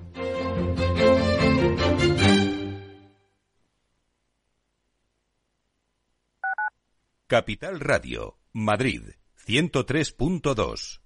[7.29, 11.06] Capital Radio, Madrid, 103.2.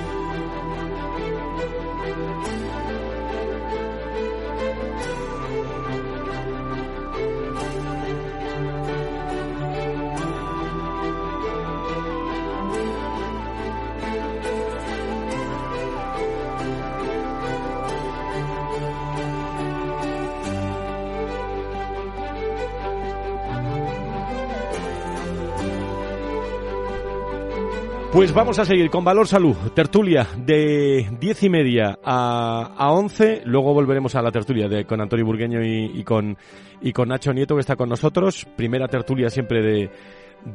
[28.21, 33.41] Pues vamos a seguir con Valor Salud, tertulia de diez y media a, a once,
[33.45, 36.37] luego volveremos a la tertulia de, con Antonio Burgueño y, con,
[36.83, 39.89] y con Nacho Nieto que está con nosotros, primera tertulia siempre de,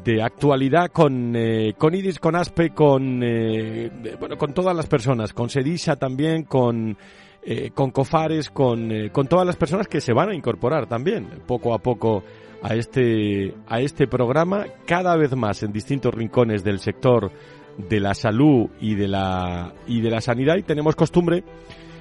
[0.04, 5.32] de actualidad con, eh, con Idis, con Aspe, con, eh, bueno, con todas las personas,
[5.32, 6.96] con Sedisa también, con,
[7.42, 11.74] eh, con Cofares, con, con todas las personas que se van a incorporar también poco
[11.74, 12.22] a poco
[12.62, 17.30] a este, a este programa, cada vez más en distintos rincones del sector
[17.76, 21.44] de la salud y de la, y de la sanidad y tenemos costumbre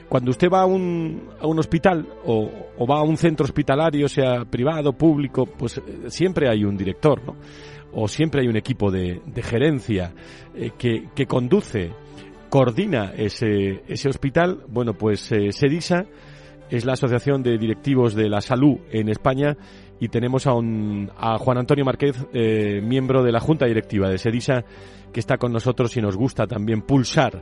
[0.09, 2.49] cuando usted va a un, a un hospital o,
[2.85, 7.35] va a un centro hospitalario, sea privado, público, pues eh, siempre hay un director, ¿no?
[7.93, 10.13] O siempre hay un equipo de, de gerencia
[10.53, 11.91] eh, que, que, conduce,
[12.49, 14.63] coordina ese, ese hospital.
[14.67, 16.05] Bueno, pues eh, SEDISA
[16.69, 19.57] es la Asociación de Directivos de la Salud en España
[19.99, 24.17] y tenemos a, un, a Juan Antonio Márquez, eh, miembro de la Junta Directiva de
[24.17, 24.65] SEDISA,
[25.15, 27.41] que está con nosotros y nos gusta también pulsar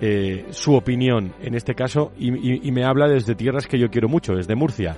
[0.00, 3.90] eh, su opinión en este caso y, y, y me habla desde tierras que yo
[3.90, 4.96] quiero mucho, desde Murcia.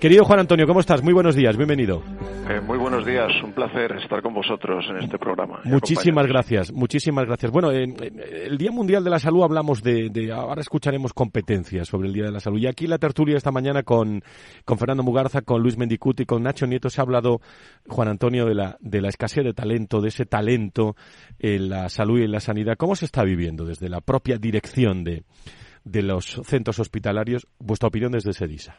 [0.00, 1.02] Querido Juan Antonio, ¿cómo estás?
[1.02, 2.04] Muy buenos días, bienvenido.
[2.48, 5.60] Eh, muy buenos días, un placer estar con vosotros en este programa.
[5.64, 7.50] Muchísimas gracias, muchísimas gracias.
[7.50, 11.88] Bueno, en, en, el Día Mundial de la Salud hablamos de, de, ahora escucharemos competencias
[11.88, 12.60] sobre el Día de la Salud.
[12.60, 14.22] Y aquí la tertulia esta mañana con,
[14.64, 17.40] con Fernando Mugarza, con Luis Mendicuti, con Nacho Nieto se ha hablado,
[17.88, 20.94] Juan Antonio, de la, de la escasez de talento, de ese talento
[21.58, 22.76] en la salud y en la sanidad.
[22.76, 25.24] ¿Cómo se está viviendo desde la propia dirección de,
[25.84, 27.46] de los centros hospitalarios?
[27.58, 28.78] Vuestra opinión desde SEDISA.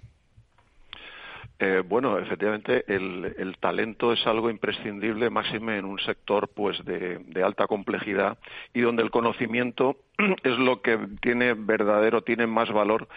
[1.61, 7.17] Eh, bueno, efectivamente, el, el, talento es algo imprescindible, máxime en un sector pues de,
[7.17, 8.37] de, alta complejidad
[8.73, 9.97] y donde el conocimiento
[10.43, 13.09] es lo que tiene verdadero, tiene más valor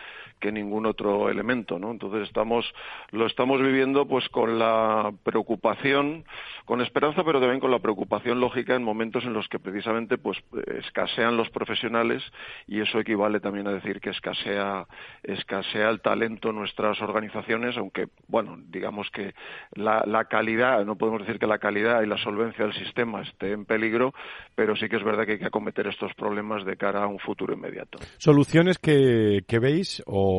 [0.42, 1.92] que ningún otro elemento, ¿no?
[1.92, 2.66] Entonces estamos,
[3.12, 6.24] lo estamos viviendo pues con la preocupación,
[6.64, 10.38] con esperanza, pero también con la preocupación lógica en momentos en los que precisamente pues
[10.78, 12.22] escasean los profesionales
[12.66, 14.86] y eso equivale también a decir que escasea,
[15.22, 19.34] escasea el talento en nuestras organizaciones, aunque bueno, digamos que
[19.74, 23.52] la, la calidad, no podemos decir que la calidad y la solvencia del sistema esté
[23.52, 24.12] en peligro,
[24.56, 27.20] pero sí que es verdad que hay que acometer estos problemas de cara a un
[27.20, 28.00] futuro inmediato.
[28.18, 30.31] ¿Soluciones que, veis o,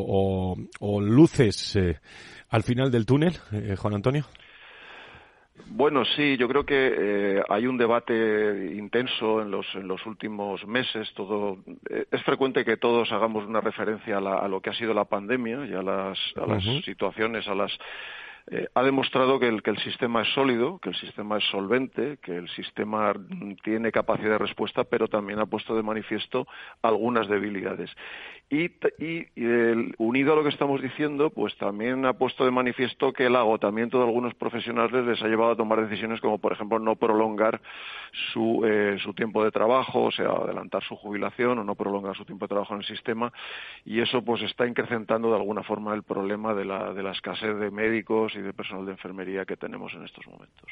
[1.00, 1.98] luces eh,
[2.50, 4.24] al final del túnel, eh, Juan Antonio?
[5.66, 10.66] Bueno, sí, yo creo que eh, hay un debate intenso en los, en los últimos
[10.66, 11.08] meses.
[11.14, 11.58] Todo,
[12.10, 15.72] es frecuente que todos hagamos una referencia a, lo que ha sido la pandemia y
[15.72, 17.72] a las, a las situaciones, a las
[18.50, 22.48] eh, ha demostrado que el, sistema es sólido, que el sistema es solvente, que el
[22.50, 23.14] sistema
[23.62, 26.46] tiene capacidad de respuesta, pero también ha puesto de manifiesto
[26.82, 27.90] algunas debilidades.
[28.50, 28.70] Y,
[29.96, 33.98] unido a lo que estamos diciendo, pues también ha puesto de manifiesto que el agotamiento
[33.98, 37.62] de algunos profesionales les ha llevado a tomar decisiones como, por ejemplo, no prolongar
[38.32, 42.26] su, eh, su tiempo de trabajo, o sea, adelantar su jubilación o no prolongar su
[42.26, 43.32] tiempo de trabajo en el sistema.
[43.86, 47.56] Y eso pues está incrementando de alguna forma el problema de la, de la escasez
[47.58, 50.70] de médicos y de personal de enfermería que tenemos en estos momentos.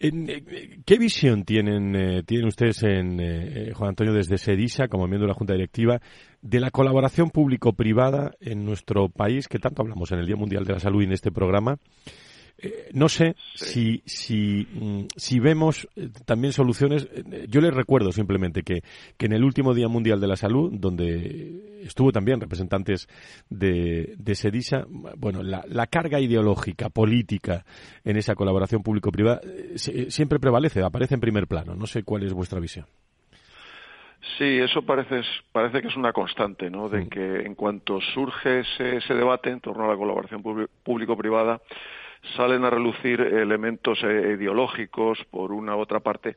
[0.00, 5.26] Eh, ¿Qué visión tienen, eh, tienen ustedes, en, eh, Juan Antonio, desde SEDISA, como miembro
[5.26, 6.00] de la Junta Directiva,
[6.42, 10.74] de la colaboración público-privada en nuestro país, que tanto hablamos en el Día Mundial de
[10.74, 11.78] la Salud y en este programa?
[12.60, 17.08] Eh, no sé si, si, mm, si vemos eh, también soluciones.
[17.12, 18.82] Eh, yo les recuerdo simplemente que,
[19.16, 23.08] que en el último Día Mundial de la Salud, donde estuvo también representantes
[23.48, 27.64] de, de SEDISA, bueno, la, la carga ideológica, política
[28.04, 29.40] en esa colaboración público-privada
[29.76, 31.76] siempre prevalece, aparece en primer plano.
[31.76, 32.86] No sé cuál es vuestra visión.
[34.36, 35.20] Sí, eso parece,
[35.52, 36.88] parece que es una constante, ¿no?
[36.88, 41.60] De que en cuanto surge ese, ese debate en torno a la colaboración público-privada,
[42.36, 46.34] salen a relucir elementos eh, ideológicos por una u otra parte.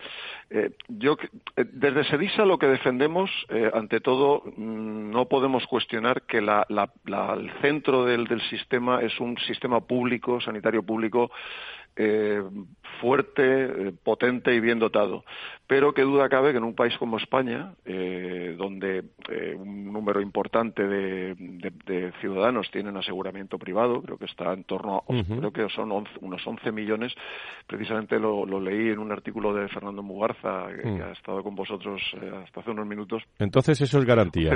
[0.49, 1.17] Eh, yo,
[1.55, 3.29] eh, desde Sedisa lo que defendemos,
[3.73, 9.81] ante todo, mm, no podemos cuestionar que el centro del, del sistema es un sistema
[9.81, 11.31] público, sanitario público,
[11.95, 12.41] eh,
[13.01, 15.25] fuerte, eh, potente y bien dotado.
[15.67, 19.03] Pero qué duda cabe que en un país como España, eh, donde
[19.57, 25.51] un número importante de, ciudadanos tienen aseguramiento privado, creo que está en torno a, creo
[25.51, 27.13] que son unos 11 millones,
[27.67, 31.01] precisamente lo, leí en un artículo de Fernando Mugarza, que, mm.
[31.01, 32.01] ha estado con vosotros
[32.43, 33.23] hasta hace unos minutos.
[33.39, 34.51] Entonces eso es garantía.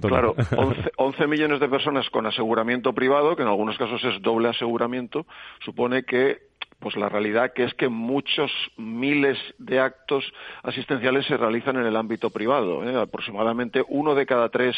[0.00, 4.48] claro, 11, 11 millones de personas con aseguramiento privado, que en algunos casos es doble
[4.48, 5.26] aseguramiento,
[5.60, 6.47] supone que
[6.78, 10.24] pues la realidad que es que muchos miles de actos
[10.62, 12.88] asistenciales se realizan en el ámbito privado.
[12.88, 12.96] ¿eh?
[13.00, 14.76] Aproximadamente uno de cada tres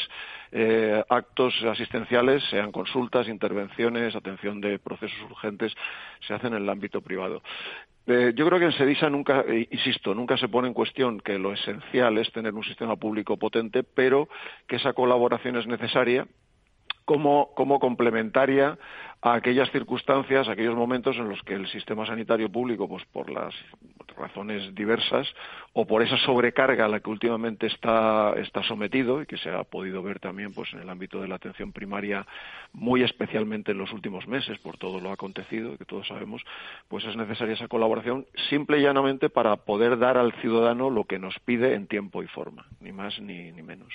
[0.53, 5.75] eh, actos asistenciales, sean consultas, intervenciones, atención de procesos urgentes,
[6.27, 7.43] se hacen en el ámbito privado.
[8.07, 11.53] Eh, yo creo que en SEDISA nunca, insisto, nunca se pone en cuestión que lo
[11.53, 14.29] esencial es tener un sistema público potente, pero
[14.67, 16.27] que esa colaboración es necesaria
[17.05, 18.79] como, como complementaria
[19.23, 23.31] a aquellas circunstancias, a aquellos momentos en los que el sistema sanitario público, pues por
[23.31, 23.55] las
[24.17, 25.29] razones diversas
[25.73, 29.65] o por esa sobrecarga a la que últimamente está, está sometido y que se ha
[29.65, 32.27] podido ver también pues en el ámbito de la atención primaria
[32.73, 36.43] muy especialmente en los últimos meses por todo lo acontecido que todos sabemos,
[36.89, 41.19] pues es necesaria esa colaboración simple y llanamente para poder dar al ciudadano lo que
[41.19, 43.93] nos pide en tiempo y forma, ni más ni, ni menos.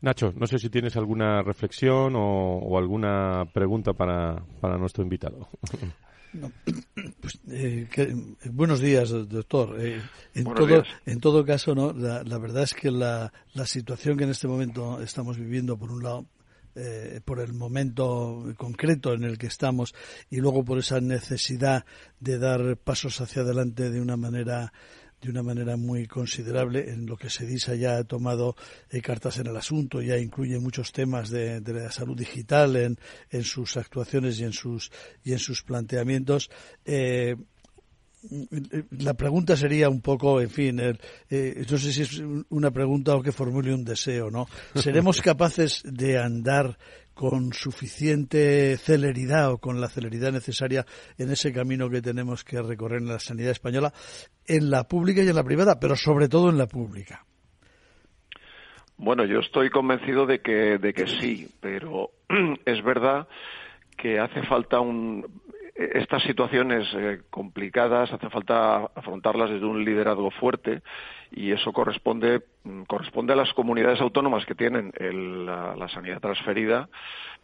[0.00, 5.48] Nacho, no sé si tienes alguna reflexión o, alguna pregunta para, para nuestro invitado.
[7.20, 7.88] Pues, eh,
[8.52, 9.80] buenos días, doctor.
[9.80, 10.00] Eh,
[10.34, 11.92] en, todo, en todo caso, ¿no?
[11.92, 16.02] La, verdad es que la, la, situación que en este momento estamos viviendo, por un
[16.02, 16.26] lado,
[16.76, 19.92] eh, por el momento concreto en el que estamos
[20.30, 21.84] y luego por esa necesidad
[22.20, 24.72] de dar pasos hacia adelante de una manera
[25.20, 26.90] de una manera muy considerable.
[26.90, 28.56] En lo que se dice ya ha tomado
[28.90, 32.98] eh, cartas en el asunto, ya incluye muchos temas de, la salud digital en,
[33.30, 34.90] en, sus actuaciones y en sus,
[35.24, 36.50] y en sus planteamientos.
[36.84, 37.36] Eh,
[38.90, 40.80] la pregunta sería un poco, en fin,
[41.30, 44.46] eh, no sé si es una pregunta o que formule un deseo, ¿no?
[44.74, 46.76] ¿Seremos capaces de andar
[47.14, 50.84] con suficiente celeridad o con la celeridad necesaria
[51.18, 53.92] en ese camino que tenemos que recorrer en la sanidad española,
[54.46, 57.24] en la pública y en la privada, pero sobre todo en la pública.
[58.96, 62.10] Bueno, yo estoy convencido de que, de que sí, pero
[62.66, 63.26] es verdad
[63.96, 65.24] que hace falta un,
[65.74, 70.82] estas situaciones eh, complicadas hace falta afrontarlas desde un liderazgo fuerte
[71.30, 74.92] y eso corresponde mm, corresponde a las comunidades autónomas que tienen
[75.46, 76.88] la, sanidad transferida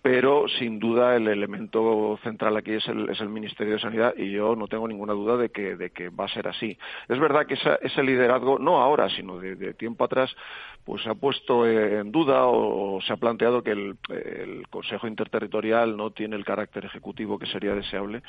[0.07, 4.31] pero sin duda el elemento central aquí es el, es el, Ministerio de Sanidad y
[4.31, 6.79] yo no tengo ninguna duda de que, de que va a ser así.
[7.09, 10.31] Es verdad que ese liderazgo, no ahora, sino de, tiempo atrás,
[10.85, 15.97] pues se ha puesto en duda o, se ha planteado que el, el, Consejo Interterritorial
[15.97, 18.23] no tiene el carácter ejecutivo que sería deseable,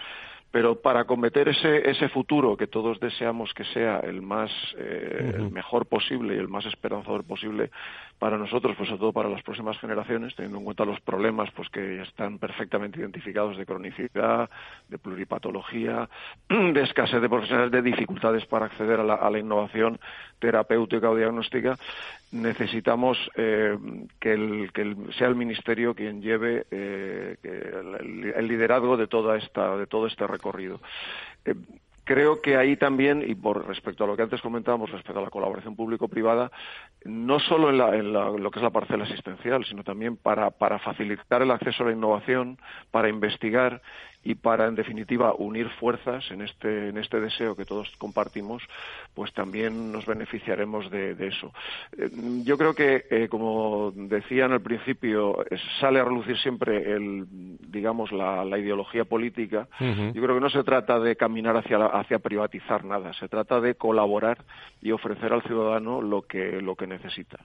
[0.52, 5.52] Pero para cometer ese, ese futuro que todos deseamos que sea el más, eh, el
[5.52, 7.70] mejor posible y el más esperanzador posible
[8.20, 11.70] para nosotros, pues sobre todo para las próximas generaciones, teniendo en cuenta los problemas pues
[11.70, 14.50] que están perfectamente identificados de cronicidad,
[14.90, 16.10] de pluripatología,
[16.50, 20.00] de escasez de profesionales, de dificultades para acceder a la, innovación
[20.40, 21.78] terapéutica o diagnóstica,
[22.32, 23.78] necesitamos eh,
[24.20, 30.26] que sea el ministerio quien lleve eh, el, liderazgo de toda esta de todo este
[30.26, 30.82] recorrido.
[31.46, 31.54] Eh,
[32.08, 35.30] creo que ahí también, y por respecto a lo que antes comentábamos respecto a la
[35.30, 36.50] colaboración público-privada,
[37.04, 41.42] no solo en, la, en lo que es la parcela asistencial, sino también para facilitar
[41.42, 42.58] el acceso a la innovación,
[42.92, 43.82] para investigar
[44.24, 48.62] y para, en definitiva, unir fuerzas en este, en este deseo que todos compartimos,
[49.14, 51.54] pues también nos beneficiaremos de, eso.
[51.98, 52.10] Eh,
[52.44, 55.46] yo creo que, eh, como decía en el principio,
[55.80, 57.26] sale a relucir siempre el,
[57.70, 59.68] digamos, la, ideología política.
[59.80, 63.76] Yo creo que no se trata de caminar hacia, hacia privatizar nada, se trata de
[63.76, 64.44] colaborar
[64.82, 67.38] y ofrecer al ciudadano lo que, lo que necesita.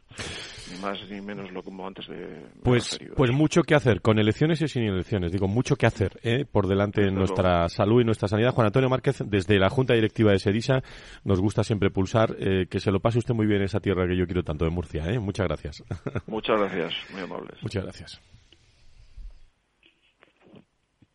[0.71, 2.47] Ni más ni menos lo como antes de.
[2.63, 5.33] Pues, pues mucho que hacer, con elecciones y sin elecciones.
[5.33, 6.45] Digo, mucho que hacer, ¿eh?
[6.51, 8.53] por delante en nuestra salud y nuestra sanidad.
[8.53, 10.83] Juan Antonio Márquez, desde la Junta Directiva de Sedisa,
[11.25, 14.07] nos gusta siempre pulsar eh, que se lo pase usted muy bien en esa tierra
[14.07, 15.05] que yo quiero tanto de Murcia.
[15.07, 15.19] ¿eh?
[15.19, 15.85] Muchas gracias.
[16.27, 17.63] Muchas gracias, muy amables.
[17.63, 18.21] Muchas gracias.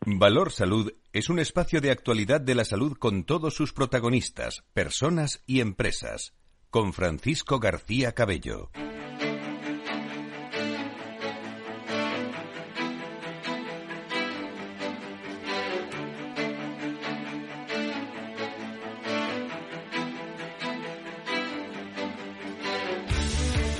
[0.06, 5.42] Valor Salud es un espacio de actualidad de la salud con todos sus protagonistas, personas
[5.46, 6.34] y empresas.
[6.70, 8.70] Con Francisco García Cabello.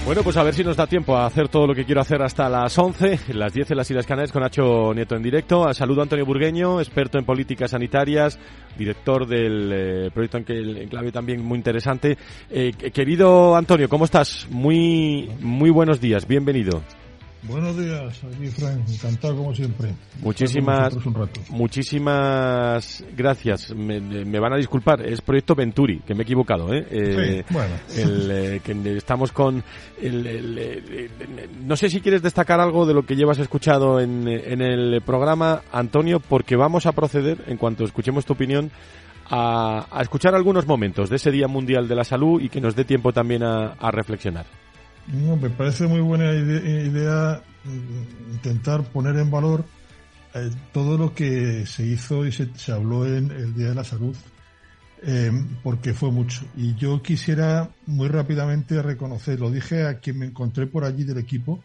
[0.08, 2.22] Bueno, pues a ver si nos da tiempo a hacer todo lo que quiero hacer
[2.22, 5.70] hasta las 11, las 10 en las Islas Canarias con Nacho Nieto en directo.
[5.74, 8.38] Saludo Antonio Burgueño, experto en políticas sanitarias,
[8.78, 12.16] director del eh, proyecto en clave también muy interesante.
[12.48, 14.46] Eh, querido Antonio, ¿cómo estás?
[14.48, 16.82] Muy, muy buenos días, bienvenido.
[17.44, 19.94] Buenos días, aquí Frank, encantado como siempre.
[20.20, 20.96] Muchísimas,
[21.50, 23.72] muchísimas gracias.
[23.74, 26.74] Me, van a disculpar, es Proyecto Venturi, que me he equivocado.
[26.74, 26.84] ¿eh?
[26.90, 27.74] eh bueno.
[27.96, 29.62] Eh, que estamos con.
[30.02, 31.08] El,
[31.64, 35.62] no sé si quieres destacar algo de lo que llevas escuchado en, en el programa,
[35.70, 38.72] Antonio, porque vamos a proceder, en cuanto escuchemos tu opinión,
[39.30, 42.74] a, a escuchar algunos momentos de ese Día Mundial de la Salud y que nos
[42.74, 44.46] dé tiempo también a, a reflexionar.
[45.12, 49.64] No, me parece muy buena idea, mm, intentar poner en valor
[50.34, 54.14] eh, todo lo que se hizo y se, habló en el Día de la Salud,
[55.02, 55.32] eh,
[55.62, 56.44] porque fue mucho.
[56.56, 61.18] Y yo quisiera muy rápidamente reconocer, lo dije a quien me encontré por allí del
[61.18, 61.64] equipo,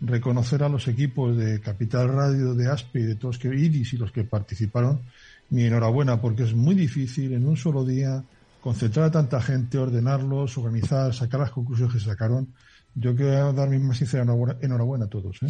[0.00, 3.98] reconocer a los equipos de Capital Radio, de ASPE y de todos que IDIS y
[3.98, 5.00] los que participaron,
[5.50, 8.24] mi enhorabuena, porque es muy difícil en un solo día
[8.60, 12.48] concentrar a tanta gente, ordenarlos, organizar, sacar las conclusiones que se sacaron
[12.94, 14.24] yo quiero dar mi más sincera
[14.60, 15.42] enhorabuena a todos.
[15.42, 15.46] ¿eh?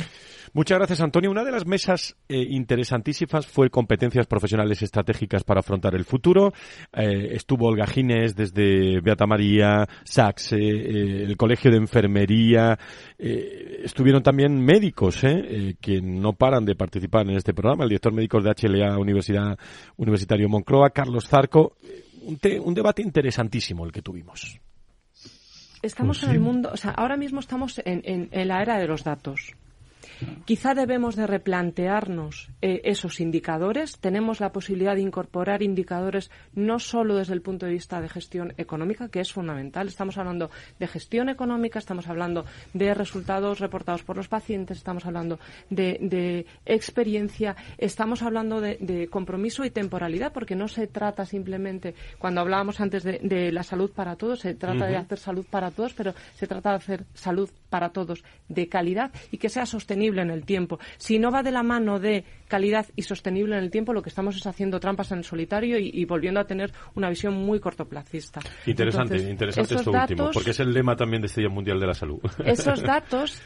[0.53, 1.31] Muchas gracias, Antonio.
[1.31, 6.53] Una de las mesas eh, interesantísimas fue competencias profesionales estratégicas para afrontar el futuro.
[6.93, 12.79] Eh, estuvo Olga Gines desde Beata María, Saxe, el Colegio de Enfermería.
[13.19, 15.21] estuvieron también médicos
[15.81, 17.85] que no paran de participar en este programa.
[17.85, 19.59] El director médico de HLA Universidad
[19.97, 21.77] Universitario Moncloa, Carlos Zarco.
[22.63, 24.61] Un debate interesantísimo el que tuvimos.
[25.83, 28.87] Estamos pues en el mundo, o sea, ahora mismo estamos en, en la era de
[28.87, 29.55] los datos.
[30.45, 33.99] Quizá debemos de replantearnos eh, esos indicadores.
[33.99, 38.53] Tenemos la posibilidad de incorporar indicadores no solo desde el punto de vista de gestión
[38.57, 39.89] económica, que es fundamental.
[39.89, 42.45] Estamos hablando de gestión económica, estamos hablando
[42.75, 45.39] de resultados reportados por los pacientes, estamos hablando
[45.71, 52.81] de, experiencia, estamos hablando de, compromiso y temporalidad, porque no se trata simplemente, cuando hablábamos
[52.81, 56.47] antes de, la salud para todos, se trata de hacer salud para todos, pero se
[56.47, 60.79] trata de hacer salud para todos de calidad y que sea sostenible en el tiempo.
[60.97, 64.09] Si no va de la mano de calidad y sostenible en el tiempo, lo que
[64.09, 68.41] estamos es haciendo trampas en el solitario y, volviendo a tener una visión muy cortoplacista.
[68.67, 71.95] Interesante, interesante esto último, porque es el lema también de este Día Mundial de la
[71.95, 72.21] Salud.
[72.45, 73.41] Esos datos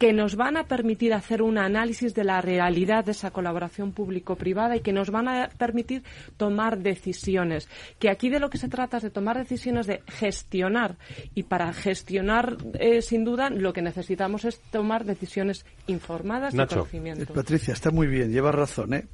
[0.00, 4.74] que nos van a permitir hacer un análisis de la realidad de esa colaboración público-privada
[4.74, 6.04] y que nos van a permitir
[6.38, 7.68] tomar decisiones.
[7.98, 10.96] Que aquí de lo que se trata es de tomar decisiones de gestionar
[11.34, 17.34] y para gestionar, eh, sin duda, lo que necesitamos es tomar decisiones informadas y conocimiento.
[17.34, 18.94] Eh, Patricia, está muy bien, lleva razón.
[18.94, 19.04] ¿eh?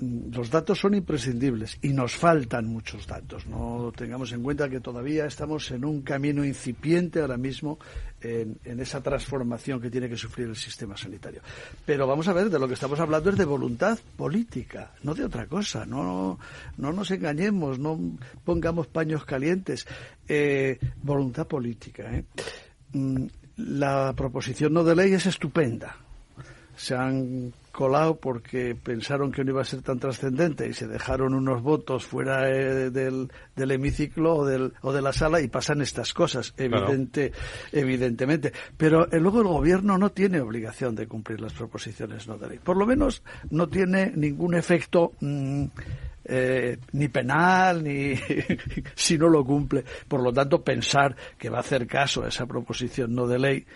[0.00, 3.46] los datos son imprescindibles y nos faltan muchos datos.
[3.46, 7.78] No tengamos en cuenta que todavía estamos en un camino incipiente ahora mismo
[8.20, 11.40] en, esa transformación que tiene que sufrir el sistema sanitario.
[11.84, 15.24] Pero vamos a ver, de lo que estamos hablando es de voluntad política, no de
[15.24, 15.86] otra cosa.
[15.86, 16.38] No,
[16.76, 17.98] no nos engañemos, no
[18.44, 19.86] pongamos paños calientes.
[20.28, 22.12] Eh, voluntad política.
[22.12, 22.24] ¿eh?
[22.92, 25.96] Mm, la proposición no de ley es estupenda.
[26.76, 31.32] Se han colado porque pensaron que no iba a ser tan trascendente y se dejaron
[31.32, 35.80] unos votos fuera eh, del, del, hemiciclo o, del, o de la sala y pasan
[35.80, 37.30] estas cosas, evidente,
[37.70, 38.52] evidentemente.
[38.76, 42.58] Pero eh, luego el gobierno no tiene obligación de cumplir las proposiciones no de ley.
[42.58, 45.12] Por lo menos no tiene ningún efecto.
[45.20, 45.66] Mm,
[46.30, 48.14] eh, ni penal ni
[48.96, 49.84] si no lo cumple.
[50.08, 53.66] Por lo tanto, pensar que va a hacer caso a esa proposición no de ley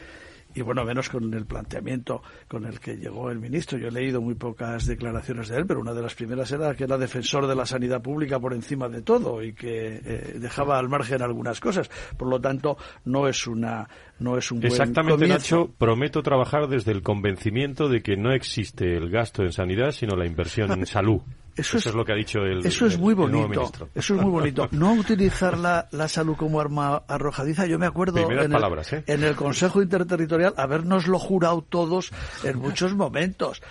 [0.55, 3.79] y bueno, menos con el planteamiento con el que llegó el ministro.
[3.79, 6.85] Yo he leído muy pocas declaraciones de él, pero una de las primeras era que
[6.85, 10.89] era defensor de la sanidad pública por encima de todo y que eh, dejaba al
[10.89, 11.91] margen algunas cosas.
[12.17, 13.89] Por lo tanto, no es una
[14.19, 15.71] no es un Exactamente, Nacho.
[15.77, 20.27] Prometo trabajar desde el convencimiento de que no existe el gasto en sanidad, sino la
[20.27, 21.23] inversión en salud.
[21.57, 23.71] Eso, es, lo que ha dicho el Eso es muy bonito.
[23.95, 24.69] Eso es muy bonito.
[24.73, 27.67] No utilizar la, la salud como arma arrojadiza.
[27.67, 29.05] Yo me acuerdo en el, ¿eh?
[29.07, 32.11] en el Consejo Interterritorial habernoslo jurado todos
[32.43, 33.63] en muchos momentos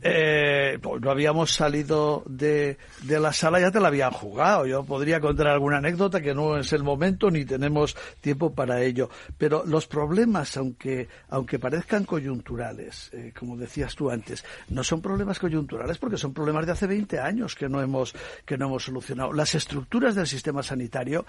[0.00, 4.66] eh, pues no habíamos salido de, de, la sala, ya te la habían jugado.
[4.66, 9.10] Yo podría contar alguna anécdota que no es el momento ni tenemos tiempo para ello.
[9.36, 15.38] Pero los problemas, aunque, aunque parezcan coyunturales, eh, como decías tú antes, no son problemas
[15.38, 19.32] coyunturales porque son problemas de hace 20 años que no hemos, que no hemos solucionado.
[19.32, 21.24] Las estructuras del sistema sanitario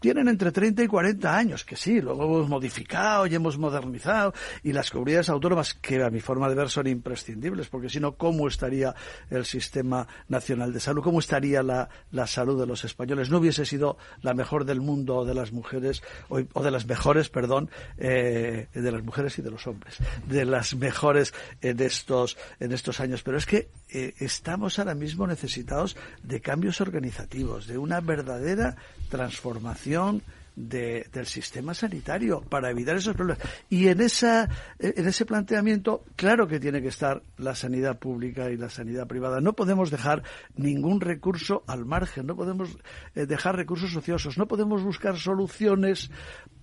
[0.00, 4.72] tienen entre 30 y 40 años, que sí, luego hemos modificado y hemos modernizado, y
[4.72, 8.94] las comunidades autónomas, que a mi forma de ver son imprescindibles, porque si ¿cómo estaría
[9.30, 11.02] el sistema nacional de salud?
[11.02, 13.30] ¿Cómo estaría la, la salud de los españoles?
[13.30, 17.70] No hubiese sido la mejor del mundo de las mujeres, o, de las mejores, perdón,
[17.98, 19.96] eh, de las mujeres y de los hombres,
[20.26, 23.22] de las mejores en estos, en estos años.
[23.22, 28.76] Pero es que eh, estamos ahora mismo necesitados de cambios organizativos, de una verdadera
[29.08, 30.22] transformación
[30.56, 33.46] del sistema sanitario para evitar esos problemas.
[33.68, 34.48] Y en, esa,
[34.78, 39.40] en ese planteamiento, claro que tiene que estar la sanidad pública y la sanidad privada.
[39.40, 40.22] No podemos dejar
[40.56, 42.78] ningún recurso al margen, no podemos
[43.14, 46.10] eh, dejar recursos ociosos, no podemos buscar soluciones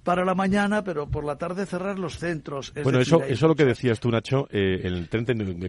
[0.03, 2.73] para la mañana, pero por la tarde cerrar los centros.
[2.83, 4.47] bueno, eso, eso es lo que decías tú, Nacho.
[4.51, 5.07] Eh, el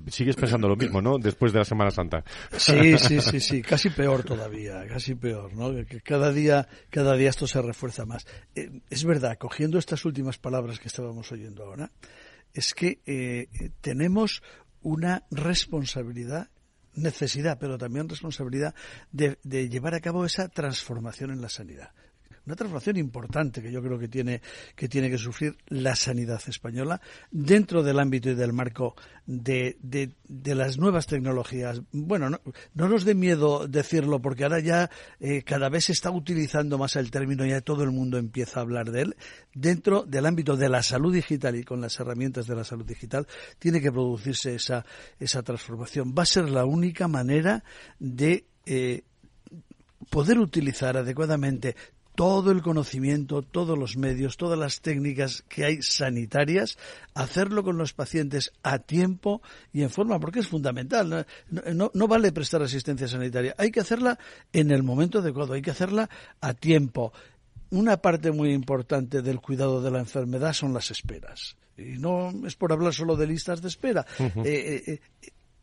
[0.08, 1.18] sigues pensando lo mismo, ¿no?
[1.18, 2.24] Después de la Semana Santa.
[2.56, 3.62] Sí, sí, sí, sí.
[3.62, 5.72] Casi peor todavía, casi peor, ¿no?
[5.86, 8.13] Que cada día, cada día esto se refuerza más.
[8.54, 11.90] Eh, es verdad, cogiendo estas últimas palabras que estábamos oyendo ahora,
[12.52, 13.48] es que eh,
[13.80, 14.42] tenemos
[14.82, 16.48] una responsabilidad
[16.94, 18.74] necesidad, pero también responsabilidad
[19.10, 21.90] de, de, llevar a cabo esa transformación en la sanidad
[22.46, 24.42] una transformación importante que yo creo que tiene
[24.74, 28.94] que tiene que sufrir la sanidad española dentro del ámbito y del marco
[29.26, 29.76] de,
[30.44, 31.80] las nuevas tecnologías.
[31.92, 32.40] Bueno, no,
[32.74, 34.90] no, nos dé miedo decirlo porque ahora ya
[35.20, 38.62] eh, cada vez se está utilizando más el término, ya todo el mundo empieza a
[38.62, 39.16] hablar de él.
[39.54, 43.26] Dentro del ámbito de la salud digital y con las herramientas de la salud digital
[43.58, 44.84] tiene que producirse esa,
[45.18, 46.14] esa transformación.
[46.16, 47.64] Va a ser la única manera
[47.98, 49.02] de eh,
[50.10, 51.76] poder utilizar adecuadamente
[52.14, 56.78] todo el conocimiento, todos los medios, todas las técnicas que hay sanitarias,
[57.14, 59.42] hacerlo con los pacientes a tiempo
[59.72, 61.26] y en forma, porque es fundamental.
[61.50, 64.18] No, no, vale prestar asistencia sanitaria, hay que hacerla
[64.52, 66.08] en el momento adecuado, hay que hacerla
[66.40, 67.12] a tiempo.
[67.70, 71.56] Una parte muy importante del cuidado de la enfermedad son las esperas.
[71.76, 74.06] Y no es por hablar solo de listas de espera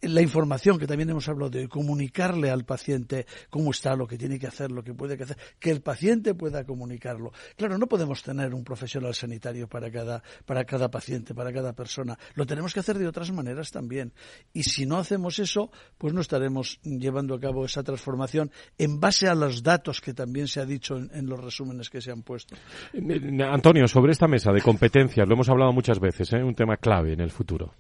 [0.02, 4.40] la información que también hemos hablado de comunicarle al paciente cómo está, lo que tiene
[4.40, 7.32] que hacer, lo que puede hacer, que el paciente pueda comunicarlo.
[7.56, 12.18] Claro, no podemos tener un profesional sanitario para cada, para cada paciente, para cada persona.
[12.36, 14.14] Lo tenemos que hacer de otras maneras también.
[14.54, 19.28] Y si no hacemos eso, pues no estaremos llevando a cabo esa transformación en base
[19.28, 22.56] a los datos que también se ha dicho en, los resúmenes que se han puesto.
[23.52, 26.44] Antonio, sobre esta mesa de competencias, lo hemos hablado muchas veces, ¿eh?
[26.44, 27.74] un tema clave en el futuro.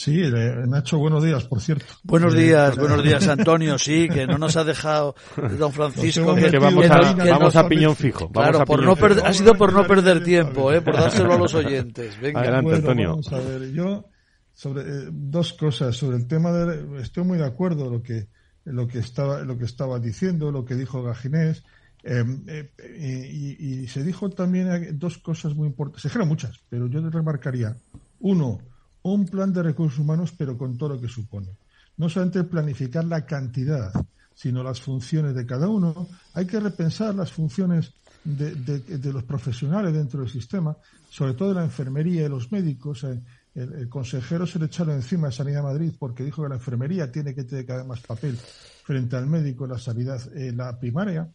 [0.00, 0.22] Sí,
[0.66, 1.84] Nacho, buenos días, por cierto.
[2.04, 3.78] Buenos días, buenos días, Antonio.
[3.78, 5.14] Sí, que no nos ha dejado
[5.58, 6.34] don Francisco.
[6.34, 8.32] que, vamos, a, piñón fijo.
[8.32, 10.80] claro, por no ha sido por no perder tiempo, ¿eh?
[10.80, 12.18] por dárselo a los oyentes.
[12.18, 12.40] Venga.
[12.40, 13.10] Adelante, Antonio.
[13.10, 14.06] Vamos a ver, yo
[14.54, 18.28] sobre eh, dos cosas sobre el tema de estoy muy de acuerdo lo que
[18.64, 21.62] lo que estaba lo que estaba diciendo, lo que dijo Gaginés.
[22.02, 26.00] Em, eh, y, y, se dijo también dos cosas muy importantes.
[26.00, 27.76] Se dijeron muchas, pero yo remarcaría
[28.20, 28.60] uno
[29.02, 31.48] un plan de recursos humanos, pero con todo lo que supone.
[31.96, 33.92] No solamente planificar la cantidad,
[34.34, 36.08] sino las funciones de cada uno.
[36.34, 37.92] Hay que repensar las funciones
[38.24, 40.76] de, los profesionales dentro del sistema,
[41.08, 43.04] sobre todo de la enfermería y los médicos.
[43.04, 43.20] Eh,
[43.54, 47.34] el, consejero se le echaron encima a Sanidad Madrid porque dijo que la enfermería tiene
[47.34, 51.28] que tener cada vez más papel frente al médico en la sanidad en la primaria.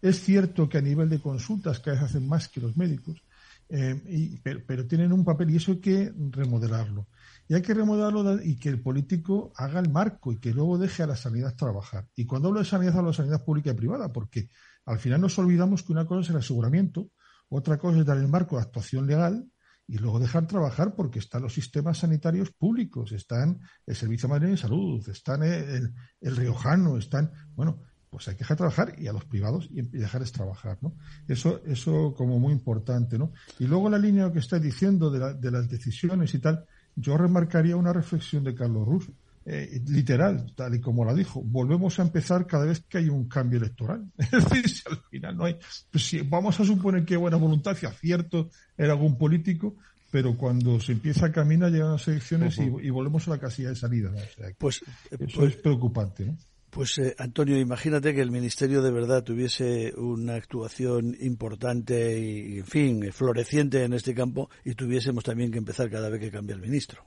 [0.00, 3.22] Es cierto que a nivel de consultas cada vez hacen más que los médicos,
[3.68, 7.06] eh, pero, tienen un papel y eso hay que remodelarlo.
[7.52, 11.02] Y hay que remodelarlo y que el político haga el marco y que luego deje
[11.02, 12.08] a la sanidad trabajar.
[12.16, 14.48] Y cuando hablo de sanidad, hablo de sanidad pública y privada, porque
[14.86, 17.10] al final nos olvidamos que una cosa es el aseguramiento,
[17.50, 19.46] otra cosa es dar el marco de actuación legal
[19.86, 24.56] y luego dejar trabajar porque están los sistemas sanitarios públicos, están el Servicio Madrid de
[24.56, 25.92] Salud, están el,
[26.22, 30.78] Riojano, están, bueno, pues hay que dejar trabajar y a los privados y dejarles trabajar,
[30.80, 30.96] ¿no?
[31.28, 33.34] Eso, eso como muy importante, ¿no?
[33.58, 36.64] Y luego la línea que está diciendo de, de las decisiones y tal,
[36.96, 39.10] yo remarcaría una reflexión de Carlos Ruz,
[39.44, 43.28] eh, literal, tal y como la dijo, volvemos a empezar cada vez que hay un
[43.28, 44.04] cambio electoral.
[44.18, 45.56] Es decir, si al final no hay,
[45.90, 49.76] pues si vamos a suponer que buena voluntad, si acierto era algún político,
[50.12, 53.76] pero cuando se empieza a caminar llegan las elecciones y, volvemos a la casilla de
[53.76, 54.12] salida.
[54.58, 56.36] pues, eso pues, es preocupante, ¿no?
[56.72, 62.64] Pues eh, Antonio, imagínate que el Ministerio de verdad tuviese una actuación importante y, en
[62.64, 66.62] fin, floreciente en este campo y tuviésemos también que empezar cada vez que cambia el
[66.62, 67.04] ministro.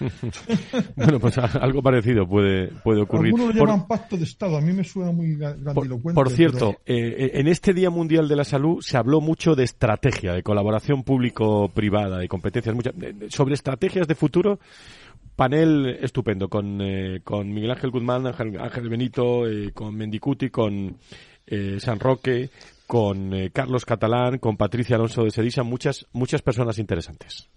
[0.96, 3.34] bueno, pues algo parecido puede, puede ocurrir.
[3.34, 6.14] Algunos lo llaman pacto de Estado, a mí me suena muy grandilocuente.
[6.14, 9.64] Por, cierto, eh, eh, en este Día Mundial de la Salud se habló mucho de
[9.64, 12.94] estrategia, de colaboración público-privada, de competencias, muchas,
[13.28, 14.58] sobre estrategias de futuro
[15.36, 20.96] panel estupendo con, eh, con Miguel Ángel Guzmán, Ángel, Benito, eh, con Mendicuti, con
[21.46, 22.50] eh, San Roque,
[22.86, 27.48] con Carlos Catalán, con Patricia Alonso de Sedisa, muchas, muchas personas interesantes.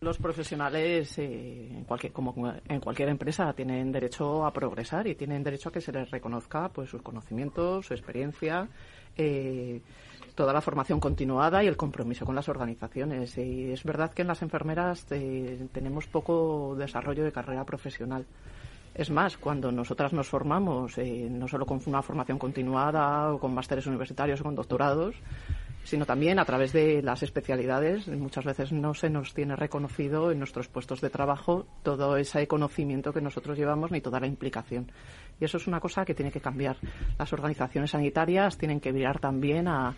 [0.00, 5.70] Los profesionales, en cualquier, como en cualquier empresa, tienen derecho a progresar y tienen derecho
[5.70, 8.68] a que se les reconozca pues, sus conocimientos, su experiencia.
[9.16, 9.80] Eh,
[10.34, 13.36] toda la formación continuada y el compromiso con las organizaciones.
[13.38, 18.26] Y es verdad que en las enfermeras eh, tenemos poco desarrollo de carrera profesional.
[18.94, 23.52] Es más, cuando nosotras nos formamos, eh, no solo con una formación continuada o con
[23.52, 25.16] másteres universitarios o con doctorados,
[25.84, 28.08] sino también a través de las especialidades.
[28.08, 33.12] Muchas veces no se nos tiene reconocido en nuestros puestos de trabajo todo ese conocimiento
[33.12, 34.90] que nosotros llevamos ni toda la implicación.
[35.40, 36.76] Y eso es una cosa que tiene que cambiar.
[37.18, 39.94] Las organizaciones sanitarias tienen que mirar también a,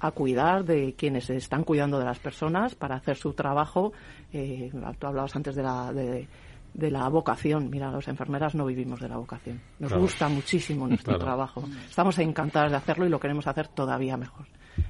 [0.00, 3.92] a cuidar de quienes están cuidando de las personas para hacer su trabajo.
[4.32, 6.26] Eh, tú hablabas antes de la, de,
[6.90, 7.70] la vocación.
[7.70, 9.60] Mira, las enfermeras no vivimos de la vocación.
[9.78, 11.64] Nos gusta muchísimo nuestro trabajo.
[11.88, 14.46] Estamos encantadas de hacerlo y lo queremos hacer todavía mejor.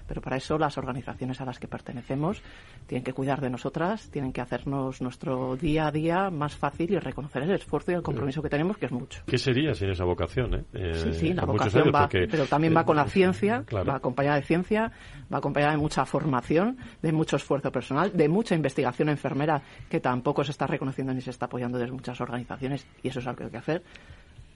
[0.07, 2.43] Pero para eso las organizaciones a las que pertenecemos
[2.87, 6.99] tienen que cuidar de nosotras, tienen que hacernos nuestro día a día más fácil y
[6.99, 9.23] reconocer el esfuerzo y el compromiso que tenemos, que es mucho.
[9.27, 10.55] ¿Qué sería sin esa vocación?
[10.55, 10.65] Eh?
[10.73, 14.43] eh sí, sí, la vocación va, pero también va con la ciencia, va acompañada de
[14.43, 14.91] ciencia,
[15.33, 20.45] va acompañada de mucha formación, de mucho esfuerzo personal, de mucha investigación enfermera que tampoco
[20.45, 23.45] se está reconociendo ni se está apoyando desde muchas organizaciones y eso es algo que
[23.45, 23.83] hay que hacer.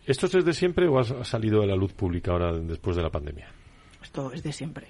[0.07, 3.11] ¿Esto es desde siempre o ha salido a la luz pública ahora después de la
[3.11, 3.47] pandemia?
[4.03, 4.89] Esto es de siempre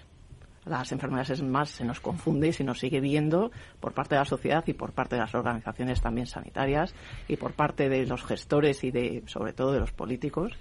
[0.65, 3.51] las enfermedades más se nos confunde y se nos sigue viendo
[3.81, 6.95] por parte de la sociedad y por parte de las organizaciones también sanitarias
[7.29, 10.53] y por parte de los gestores y de sobre todo de los políticos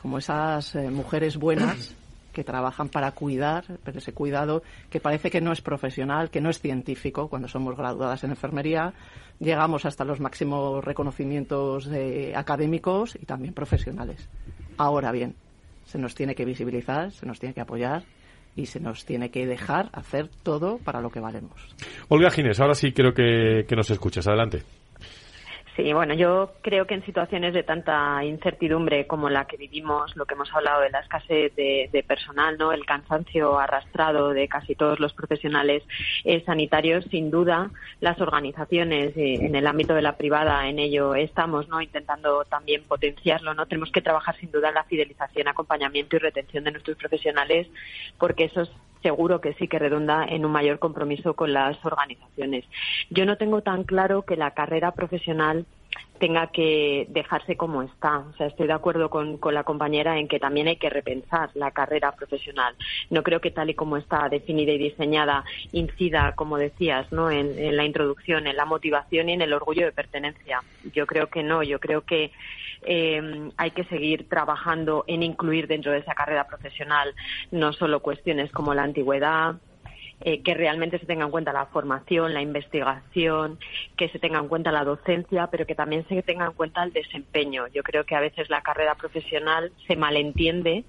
[0.00, 1.94] como esas eh, mujeres buenas
[2.32, 6.50] que trabajan para cuidar, pero ese cuidado que parece que no es profesional, que no
[6.50, 7.28] es científico.
[7.28, 8.92] Cuando somos graduadas en enfermería,
[9.38, 14.28] llegamos hasta los máximos reconocimientos eh, académicos y también profesionales.
[14.76, 15.34] Ahora bien,
[15.86, 18.04] se nos tiene que visibilizar, se nos tiene que apoyar
[18.56, 21.54] y se nos tiene que dejar hacer todo para lo que valemos.
[22.08, 24.26] Olga Ginés, ahora sí creo que, que nos escuchas.
[24.26, 24.62] Adelante.
[25.76, 30.24] Sí, bueno, yo creo que en situaciones de tanta incertidumbre como la que vivimos, lo
[30.24, 35.00] que hemos hablado de la escasez de, personal, no, el cansancio arrastrado de casi todos
[35.00, 35.82] los profesionales
[36.24, 37.70] eh, sanitarios, sin duda,
[38.00, 42.82] las organizaciones eh, en el ámbito de la privada, en ello estamos, no, intentando también
[42.84, 46.96] potenciarlo, no, tenemos que trabajar sin duda en la fidelización, acompañamiento y retención de nuestros
[46.96, 47.68] profesionales,
[48.18, 48.70] porque eso es
[49.06, 52.64] seguro que sí que redunda en un mayor compromiso con las organizaciones.
[53.08, 55.64] Yo no tengo tan claro que la carrera profesional
[56.16, 58.18] tenga que dejarse como está.
[58.18, 61.70] O sea, estoy de acuerdo con, la compañera en que también hay que repensar la
[61.70, 62.74] carrera profesional.
[63.10, 67.30] No creo que tal y como está definida y diseñada incida, como decías, ¿no?
[67.30, 70.62] En, en la introducción, en la motivación y en el orgullo de pertenencia.
[70.92, 71.62] Yo creo que no.
[71.62, 72.32] Yo creo que
[72.82, 77.14] eh, hay que seguir trabajando en incluir dentro de esa carrera profesional
[77.50, 79.56] no solo cuestiones como la antigüedad,
[80.20, 83.58] eh, que realmente se tenga en cuenta la formación, la investigación,
[83.96, 86.92] que se tenga en cuenta la docencia, pero que también se tenga en cuenta el
[86.92, 87.66] desempeño.
[87.68, 90.84] Yo creo que a veces la carrera profesional se malentiende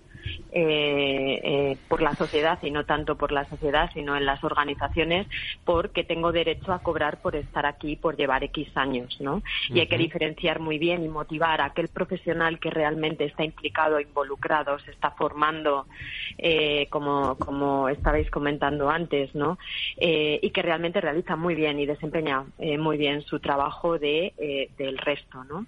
[0.52, 5.28] eh, eh, por la sociedad y no tanto por la sociedad, sino en las organizaciones,
[5.66, 9.44] porque tengo derecho a cobrar por estar aquí, por llevar X años, ¿no?
[9.70, 14.00] Y hay que diferenciar muy bien y motivar a aquel profesional que realmente está implicado,
[14.00, 15.88] involucrado, se está formando,
[16.38, 19.58] eh, como, como estabais comentando antes, ¿no?
[19.98, 24.34] Eh, y que realmente realiza muy bien y desempeña eh, muy bien su trabajo de,
[24.38, 25.66] eh, del resto, ¿no?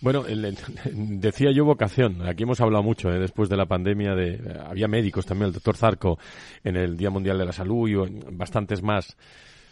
[0.00, 0.24] Bueno,
[0.92, 2.26] decía yo vocación.
[2.26, 3.18] Aquí hemos hablado mucho ¿eh?
[3.18, 4.14] después de la pandemia.
[4.14, 6.18] De, había médicos también, el doctor Zarco
[6.62, 7.94] en el Día Mundial de la Salud y
[8.32, 9.16] bastantes más.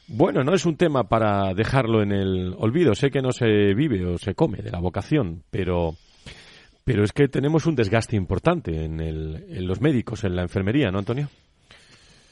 [0.08, 2.94] Bueno, no es un tema para dejarlo en el olvido.
[2.94, 5.94] Sé que no se vive o se come de la vocación, pero,
[6.84, 10.90] pero es que tenemos un desgaste importante en, el, en los médicos, en la enfermería,
[10.90, 11.28] ¿no, Antonio?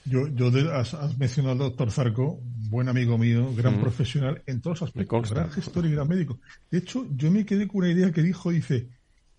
[0.05, 3.81] Yo, yo has, mencionado al doctor Zarco, buen amigo mío, gran mm.
[3.81, 6.39] profesional en todos los aspectos, gran gestor y gran médico.
[6.71, 8.89] De hecho, yo me quedé con una idea que dijo, dice,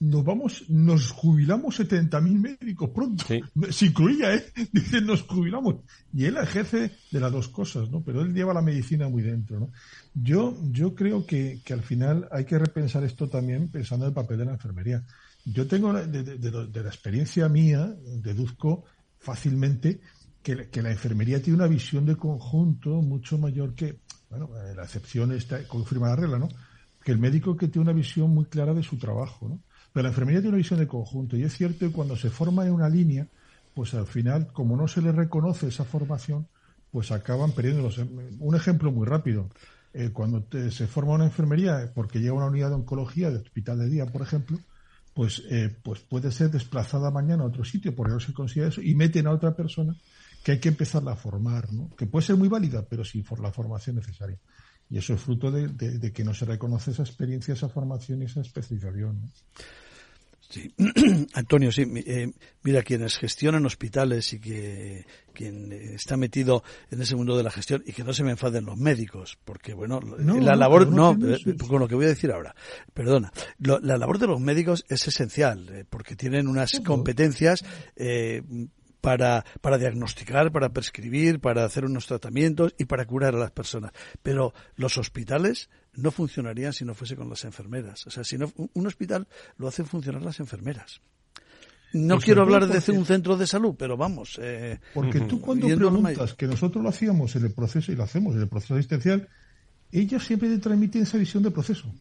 [0.02, 3.24] nos vamos, nos jubilamos 70.000 médicos pronto.
[3.28, 3.40] Sí.
[3.72, 4.46] Se incluía, ¿eh?
[4.72, 5.76] Dice, nos jubilamos.
[6.12, 8.02] Y él ejerce de las dos cosas, ¿no?
[8.04, 9.72] Pero él lleva la medicina muy dentro, ¿no?
[10.16, 14.16] Yo, yo creo que, que al final hay que repensar esto también pensando en el
[14.16, 15.04] papel de la enfermería.
[15.46, 18.86] Yo tengo, de, de, de la experiencia mía, deduzco
[19.20, 20.02] fácilmente
[20.42, 25.32] que, la enfermería tiene una visión de conjunto mucho mayor que, bueno, eh, la excepción
[25.32, 26.50] está, confirma la regla, ¿no?
[27.04, 29.60] Que el médico que tiene una visión muy clara de su trabajo, ¿no?
[29.94, 32.66] Pero la enfermería tiene una visión de conjunto y es cierto que cuando se forma
[32.66, 33.28] en una línea,
[33.74, 36.48] pues al final, como no se le reconoce esa formación,
[36.92, 38.00] pues acaban perdiéndolos.
[38.40, 39.50] Un ejemplo muy rápido.
[39.94, 43.90] Eh, cuando se forma una enfermería porque llega una unidad de oncología de hospital de
[43.90, 44.58] día, por ejemplo,
[45.14, 48.82] pues, eh, pues puede ser desplazada mañana a otro sitio porque no se considera eso
[48.82, 49.94] y meten a otra persona
[50.44, 51.90] que hay que empezar a formar, ¿no?
[51.96, 54.40] que puede ser muy válida, pero sin la formación necesaria.
[54.90, 58.42] Y eso es fruto de, que no se reconoce esa experiencia, esa formación y esa
[58.42, 59.32] especialización.
[60.50, 60.74] Sí.
[61.34, 62.30] Antonio, sí, eh,
[62.64, 67.82] mira, quienes gestionan hospitales y que quien está metido en ese mundo de la gestión
[67.86, 71.80] y que no se me enfaden los médicos, porque bueno, la labor, no, eh, con
[71.80, 72.54] lo que voy a decir ahora,
[72.94, 77.64] perdona, la labor de los médicos es esencial, eh, porque tienen unas competencias
[79.02, 83.92] para, para diagnosticar, para prescribir, para hacer unos tratamientos y para curar a las personas.
[84.24, 88.06] Pero los hospitales no funcionarían si no fuese con las enfermeras.
[88.08, 89.28] O sea, si no, un hospital
[89.58, 91.02] lo hacen funcionar las enfermeras.
[91.94, 94.40] No pues quiero hablar de un centro de salud, pero vamos.
[94.42, 98.36] Eh, porque tú cuando preguntas, que nosotros lo hacíamos en el proceso y lo hacemos
[98.36, 99.28] en el proceso asistencial,
[99.92, 101.94] ellos siempre te transmiten esa visión de proceso.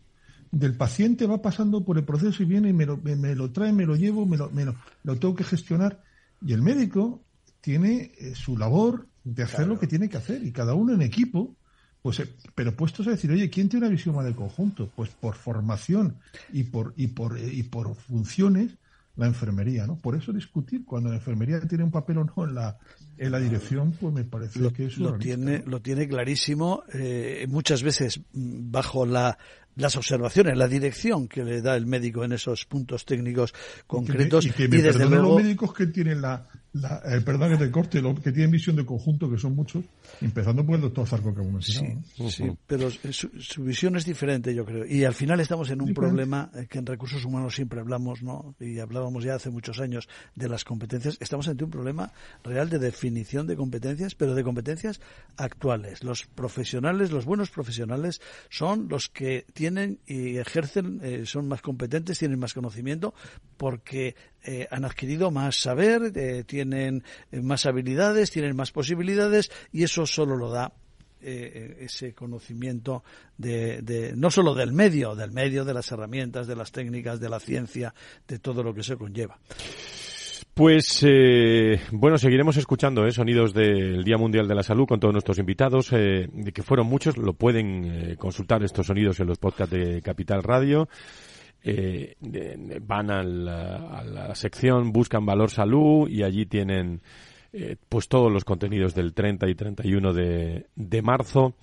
[0.52, 3.72] Del paciente va pasando por el proceso y viene y me lo, me, lo trae,
[3.72, 6.00] me lo llevo, me lo, me lo tengo que gestionar
[6.42, 7.22] y el médico
[7.60, 11.02] tiene eh, su labor de hacer lo que tiene que hacer y cada uno en
[11.02, 11.54] equipo,
[12.02, 14.90] pues, eh, pero puestos a decir, oye, ¿quién tiene una visión más del conjunto?
[14.96, 16.16] Pues por formación
[16.52, 18.72] y por, y por, eh, y por funciones,
[19.16, 19.96] la enfermería, ¿no?
[19.96, 22.78] Por eso discutir cuando la enfermería tiene un papel o no en la,
[23.18, 26.84] en la dirección, pues me parece que es lo tiene, lo tiene clarísimo,
[27.48, 29.36] muchas veces mm, bajo la
[29.80, 33.54] las observaciones, la dirección que le da el médico en esos puntos técnicos
[33.86, 34.46] concretos.
[34.46, 35.34] Y, que me, desde luego...
[35.34, 38.76] los médicos que tienen la, la, el perdón que te corte, lo, que tienen visión
[38.76, 39.84] de conjunto, que son muchos,
[40.20, 41.82] empezando por el doctor Zarco que hemos Sí,
[42.28, 44.86] sí, pero su, visión es diferente, yo creo.
[44.86, 48.54] Y al final estamos en un problema eh, que en recursos humanos siempre hablamos, ¿no?
[48.60, 51.16] Y hablábamos ya hace muchos años de las competencias.
[51.20, 52.12] Estamos ante un problema
[52.44, 55.00] real de definición de competencias, pero de competencias
[55.36, 56.04] actuales.
[56.04, 62.18] Los profesionales, los buenos profesionales, son los que tienen y ejercen, eh, son más competentes,
[62.18, 63.12] tienen más conocimiento,
[63.56, 69.82] porque eh, han adquirido más saber, eh, tienen eh, más habilidades, tienen más posibilidades y
[69.82, 70.72] eso solo lo da
[71.22, 73.04] ese conocimiento
[73.36, 77.38] de, no solo del medio, del medio, de las herramientas, de las técnicas, de la
[77.38, 77.92] ciencia,
[78.26, 79.38] de todo lo que se conlleva.
[80.54, 81.04] Pues
[81.92, 86.52] bueno, seguiremos escuchando sonidos del Día Mundial de la Salud con todos nuestros invitados, de
[86.54, 90.88] que fueron muchos, lo pueden consultar estos sonidos en los podcasts de Capital Radio
[91.62, 92.16] eh,
[92.82, 97.02] van a la, sección, buscan Valor Salud y allí tienen
[97.52, 101.54] eh, pues todos los contenidos del 30 y 31 de, de marzo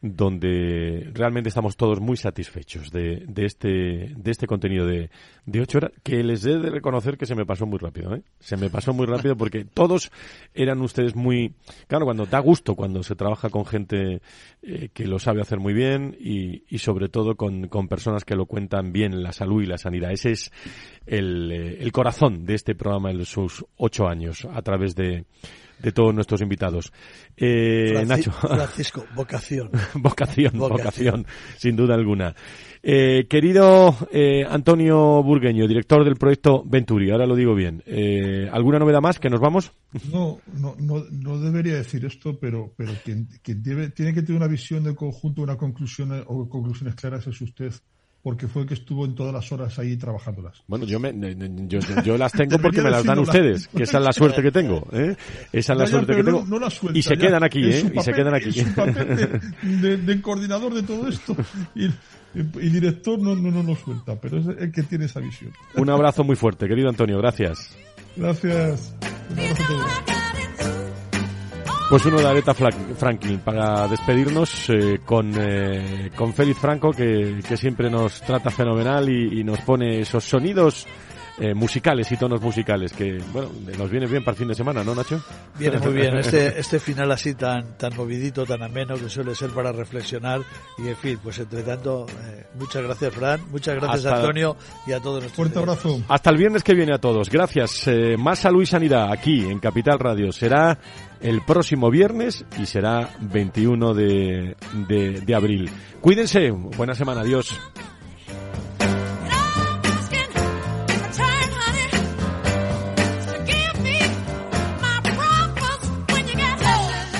[0.00, 3.68] donde realmente estamos todos muy satisfechos de, de este,
[4.16, 5.10] de este contenido de,
[5.44, 8.22] de ocho horas, que les he de reconocer que se me pasó muy rápido, ¿eh?
[8.38, 10.12] Se me pasó muy rápido porque todos
[10.54, 11.54] eran ustedes muy,
[11.88, 14.22] claro, cuando da gusto, cuando se trabaja con gente
[14.62, 18.36] eh, que lo sabe hacer muy bien y, y sobre todo con, con personas que
[18.36, 20.12] lo cuentan bien la salud y la sanidad.
[20.12, 20.52] Ese es
[21.06, 25.24] el, eh, el corazón de este programa en sus ocho años a través de
[25.80, 26.92] de todos nuestros invitados.
[27.36, 28.32] Eh, Nacho.
[28.32, 29.70] Francisco, vocación.
[29.94, 30.58] vocación.
[30.58, 31.26] vocación.
[31.56, 32.34] sin duda alguna.
[32.82, 37.82] Eh, querido eh, Antonio Burgueño, director del proyecto Venturi, ahora lo digo bien.
[37.86, 39.72] Eh, ¿Alguna novedad más que nos vamos?
[40.12, 44.46] No, no, no, no debería decir esto, pero, pero quien, quien tiene que tener una
[44.46, 47.72] visión de conjunto, una conclusión o conclusiones claras es usted
[48.22, 50.62] porque fue el que estuvo en todas las horas ahí trabajándolas.
[50.66, 51.12] Bueno, yo, me,
[51.68, 54.50] yo, yo, las tengo porque me las dan ustedes, que esa es la suerte que
[54.50, 54.86] tengo.
[54.92, 55.16] ¿eh?
[55.52, 56.44] Esa es la suerte que tengo.
[56.94, 57.92] y se quedan aquí, ¿eh?
[57.94, 58.52] y se quedan aquí.
[58.52, 59.40] Su papel
[60.06, 61.36] de, coordinador de todo esto.
[61.74, 61.86] Y,
[62.34, 65.52] y director no, no, no lo suelta, pero es el que tiene esa visión.
[65.74, 67.76] Un abrazo muy fuerte, querido Antonio, gracias.
[68.16, 68.94] Gracias.
[71.88, 77.56] Pues uno de Aretha Franklin para despedirnos eh, con, eh, con Félix Franco que, que,
[77.56, 80.86] siempre nos trata fenomenal y, y nos pone esos sonidos
[81.40, 84.82] eh, musicales y tonos musicales que, bueno, nos viene bien para el fin de semana,
[84.82, 85.20] ¿no, Nacho?
[85.58, 86.16] Viene muy bien.
[86.28, 90.40] Este, este final así tan, tan movidito, tan ameno que suele ser para reflexionar
[90.78, 95.00] y, en fin, pues entre tanto, eh, muchas gracias, Fran, muchas gracias, Antonio, y a
[95.00, 95.36] todos nuestros.
[95.36, 96.02] Fuerte abrazo.
[96.08, 97.30] Hasta el viernes que viene a todos.
[97.30, 97.86] Gracias.
[97.86, 100.32] Eh, más salud y sanidad aquí en Capital Radio.
[100.32, 100.78] Será
[101.20, 104.56] el próximo viernes y será 21 de,
[104.88, 105.70] de, de abril.
[106.00, 106.50] Cuídense.
[106.50, 107.20] Buena semana.
[107.20, 107.58] Adiós.